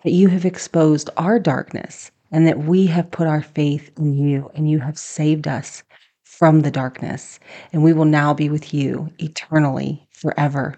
that 0.03 0.11
you 0.11 0.29
have 0.29 0.45
exposed 0.45 1.09
our 1.17 1.39
darkness, 1.39 2.11
and 2.31 2.47
that 2.47 2.59
we 2.59 2.87
have 2.87 3.11
put 3.11 3.27
our 3.27 3.41
faith 3.41 3.91
in 3.97 4.13
you, 4.13 4.49
and 4.55 4.69
you 4.69 4.79
have 4.79 4.97
saved 4.97 5.47
us 5.47 5.83
from 6.41 6.61
the 6.61 6.71
darkness, 6.71 7.39
and 7.71 7.83
we 7.83 7.93
will 7.93 8.03
now 8.03 8.33
be 8.33 8.49
with 8.49 8.73
you 8.73 9.07
eternally, 9.19 10.07
forever. 10.09 10.75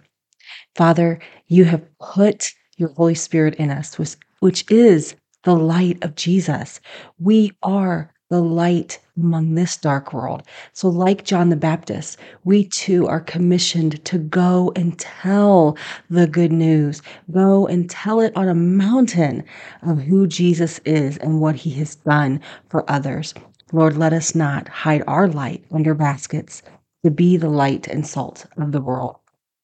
Father, 0.75 1.19
you 1.47 1.63
have 1.63 1.81
put 1.99 2.51
your 2.75 2.89
Holy 2.89 3.15
Spirit 3.15 3.55
in 3.55 3.69
us, 3.69 3.97
which 4.41 4.69
is 4.69 5.15
the 5.45 5.55
light 5.55 6.03
of 6.03 6.15
Jesus. 6.15 6.81
We 7.17 7.53
are 7.63 8.11
the 8.29 8.41
light 8.41 8.99
among 9.15 9.55
this 9.55 9.77
dark 9.77 10.11
world. 10.11 10.43
So, 10.73 10.89
like 10.89 11.23
John 11.23 11.47
the 11.47 11.55
Baptist, 11.55 12.17
we 12.43 12.65
too 12.65 13.07
are 13.07 13.21
commissioned 13.21 14.03
to 14.03 14.17
go 14.17 14.73
and 14.75 14.99
tell 14.99 15.77
the 16.09 16.27
good 16.27 16.51
news, 16.51 17.01
go 17.31 17.67
and 17.67 17.89
tell 17.89 18.19
it 18.19 18.35
on 18.35 18.49
a 18.49 18.53
mountain 18.53 19.45
of 19.83 20.01
who 20.01 20.27
Jesus 20.27 20.79
is 20.83 21.15
and 21.19 21.39
what 21.39 21.55
he 21.55 21.69
has 21.75 21.95
done 21.95 22.41
for 22.67 22.83
others. 22.91 23.33
Lord, 23.73 23.97
let 23.97 24.13
us 24.13 24.35
not 24.35 24.67
hide 24.67 25.03
our 25.07 25.27
light 25.27 25.65
under 25.71 25.95
baskets 25.95 26.61
to 27.03 27.09
be 27.09 27.37
the 27.37 27.49
light 27.49 27.87
and 27.87 28.05
salt 28.05 28.45
of 28.55 28.71
the 28.71 28.79
world. 28.79 29.15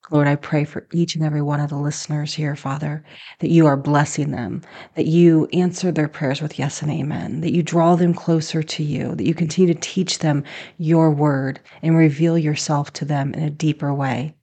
Lord, 0.10 0.28
I 0.28 0.36
pray 0.36 0.66
for 0.66 0.88
each 0.92 1.14
and 1.14 1.24
every 1.24 1.44
one 1.44 1.60
of 1.60 1.70
the 1.70 1.78
listeners 1.78 2.34
here, 2.34 2.56
Father, 2.56 3.06
that 3.38 3.52
you 3.52 3.68
are 3.68 3.78
blessing 3.78 4.32
them, 4.32 4.64
that 4.96 5.06
you 5.06 5.46
answer 5.54 5.92
their 5.92 6.08
prayers 6.08 6.42
with 6.42 6.58
yes 6.58 6.82
and 6.82 6.92
amen, 6.92 7.42
that 7.42 7.54
you 7.54 7.62
draw 7.62 7.96
them 7.96 8.16
closer 8.16 8.64
to 8.64 8.84
you, 8.84 9.14
that 9.14 9.28
you 9.28 9.36
continue 9.36 9.72
to 9.72 9.80
teach 9.80 10.18
them 10.18 10.44
your 10.80 11.12
word 11.12 11.60
and 11.84 11.96
reveal 11.96 12.36
yourself 12.36 12.92
to 12.94 13.06
them 13.06 13.36
in 13.36 13.44
a 13.44 13.52
deeper 13.52 13.94
way. 13.94 14.34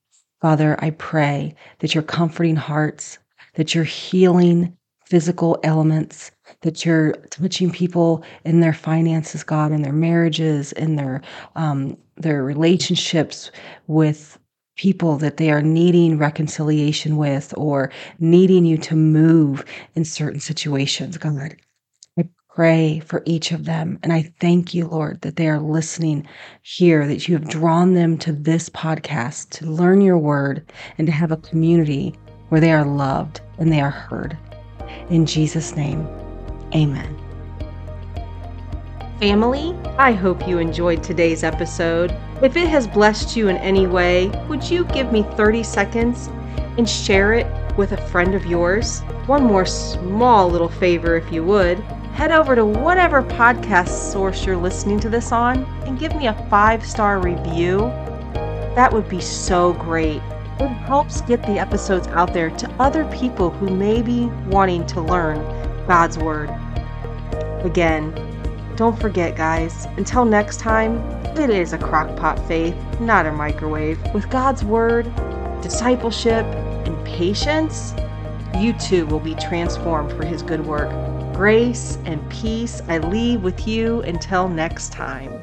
Father, 0.41 0.77
I 0.79 0.91
pray 0.91 1.57
that 1.81 1.93
you're 1.93 2.05
comforting 2.05 2.55
hearts, 2.55 3.19
that 3.55 3.75
you're 3.75 3.83
healing 3.83 4.77
physical 5.07 5.59
elements, 5.63 6.31
that 6.63 6.85
you're 6.85 7.13
touching 7.31 7.71
people 7.71 8.25
in 8.45 8.61
their 8.61 8.73
finances, 8.73 9.43
God, 9.43 9.73
in 9.73 9.83
their 9.83 9.93
marriages, 9.93 10.73
in 10.73 10.97
their 10.97 11.23
um, 11.55 11.97
their 12.17 12.43
relationships 12.43 13.51
with 13.87 14.39
people 14.77 15.17
that 15.19 15.37
they 15.39 15.51
are 15.51 15.63
needing 15.63 16.19
reconciliation 16.19 17.17
with 17.17 17.53
or 17.57 17.91
needing 18.19 18.65
you 18.65 18.77
to 18.79 18.95
move 18.95 19.65
in 19.95 20.05
certain 20.05 20.41
situations, 20.41 21.17
God. 21.17 21.57
I 22.19 22.29
pray 22.55 23.01
for 23.01 23.23
each 23.27 23.53
of 23.53 23.65
them. 23.65 23.99
And 24.03 24.13
I 24.13 24.33
thank 24.41 24.75
you, 24.75 24.87
Lord, 24.87 25.21
that 25.23 25.37
they 25.37 25.49
are 25.49 25.59
listening 25.59 26.27
here, 26.63 27.07
that 27.07 27.27
you 27.29 27.35
have 27.35 27.49
drawn 27.49 27.95
them 27.95 28.19
to 28.19 28.33
this 28.33 28.69
podcast 28.69 29.51
to 29.51 29.67
learn 29.67 30.01
your 30.01 30.19
word 30.19 30.71
and 30.99 31.07
to 31.07 31.13
have 31.13 31.33
a 31.33 31.39
community 31.39 32.15
where 32.49 32.61
they 32.61 32.73
are 32.73 32.85
loved 32.85 33.41
and 33.59 33.73
they 33.73 33.81
are 33.81 33.91
heard. 33.91 34.39
In 35.11 35.27
Jesus' 35.27 35.77
name, 35.77 36.07
amen. 36.75 37.17
Family, 39.21 39.75
I 39.97 40.13
hope 40.13 40.47
you 40.47 40.59
enjoyed 40.59 41.03
today's 41.03 41.43
episode. 41.43 42.15
If 42.43 42.55
it 42.57 42.69
has 42.69 42.87
blessed 42.87 43.35
you 43.35 43.49
in 43.49 43.57
any 43.57 43.87
way, 43.87 44.29
would 44.49 44.69
you 44.71 44.85
give 44.85 45.11
me 45.11 45.23
30 45.37 45.63
seconds 45.63 46.29
and 46.77 46.87
share 46.87 47.33
it 47.33 47.47
with 47.79 47.93
a 47.93 48.07
friend 48.09 48.35
of 48.35 48.45
yours? 48.45 49.01
One 49.27 49.45
more 49.45 49.65
small 49.65 50.51
little 50.51 50.69
favor, 50.69 51.17
if 51.17 51.33
you 51.33 51.43
would. 51.45 51.79
Head 52.13 52.31
over 52.31 52.55
to 52.55 52.65
whatever 52.65 53.23
podcast 53.23 54.13
source 54.13 54.45
you're 54.45 54.57
listening 54.57 55.01
to 55.01 55.09
this 55.09 55.33
on 55.33 55.65
and 55.87 55.99
give 55.99 56.15
me 56.15 56.27
a 56.27 56.47
five 56.51 56.85
star 56.85 57.19
review. 57.19 57.79
That 58.75 58.93
would 58.93 59.09
be 59.09 59.21
so 59.21 59.73
great. 59.73 60.21
It 60.59 60.69
helps 60.69 61.21
get 61.21 61.43
the 61.43 61.59
episodes 61.59 62.09
out 62.09 62.33
there 62.33 62.49
to 62.51 62.71
other 62.81 63.05
people 63.13 63.51
who 63.51 63.69
may 63.69 64.01
be 64.01 64.27
wanting 64.49 64.87
to 64.87 65.03
learn 65.03 65.39
God's 65.87 66.17
Word. 66.17 66.51
Again, 67.63 68.15
don't 68.77 68.99
forget, 68.99 69.37
guys, 69.37 69.87
until 69.97 70.25
next 70.25 70.59
time, 70.61 70.99
it 71.37 71.51
is 71.51 71.75
a 71.75 71.79
crockpot 71.79 72.47
faith, 72.49 72.75
not 73.01 73.27
a 73.27 73.33
microwave. 73.33 73.99
With 74.15 74.31
God's 74.31 74.65
Word, 74.65 75.13
discipleship, 75.61 76.47
and 76.87 77.07
patience, 77.07 77.95
you 78.57 78.73
too 78.73 79.05
will 79.07 79.21
be 79.21 79.35
transformed 79.35 80.13
for 80.13 80.25
His 80.25 80.43
good 80.43 80.65
work. 80.65 80.91
Grace 81.35 81.99
and 82.07 82.27
peace 82.31 82.81
I 82.89 82.97
leave 82.99 83.43
with 83.43 83.69
you 83.69 84.01
until 84.03 84.49
next 84.49 84.91
time. 84.91 85.43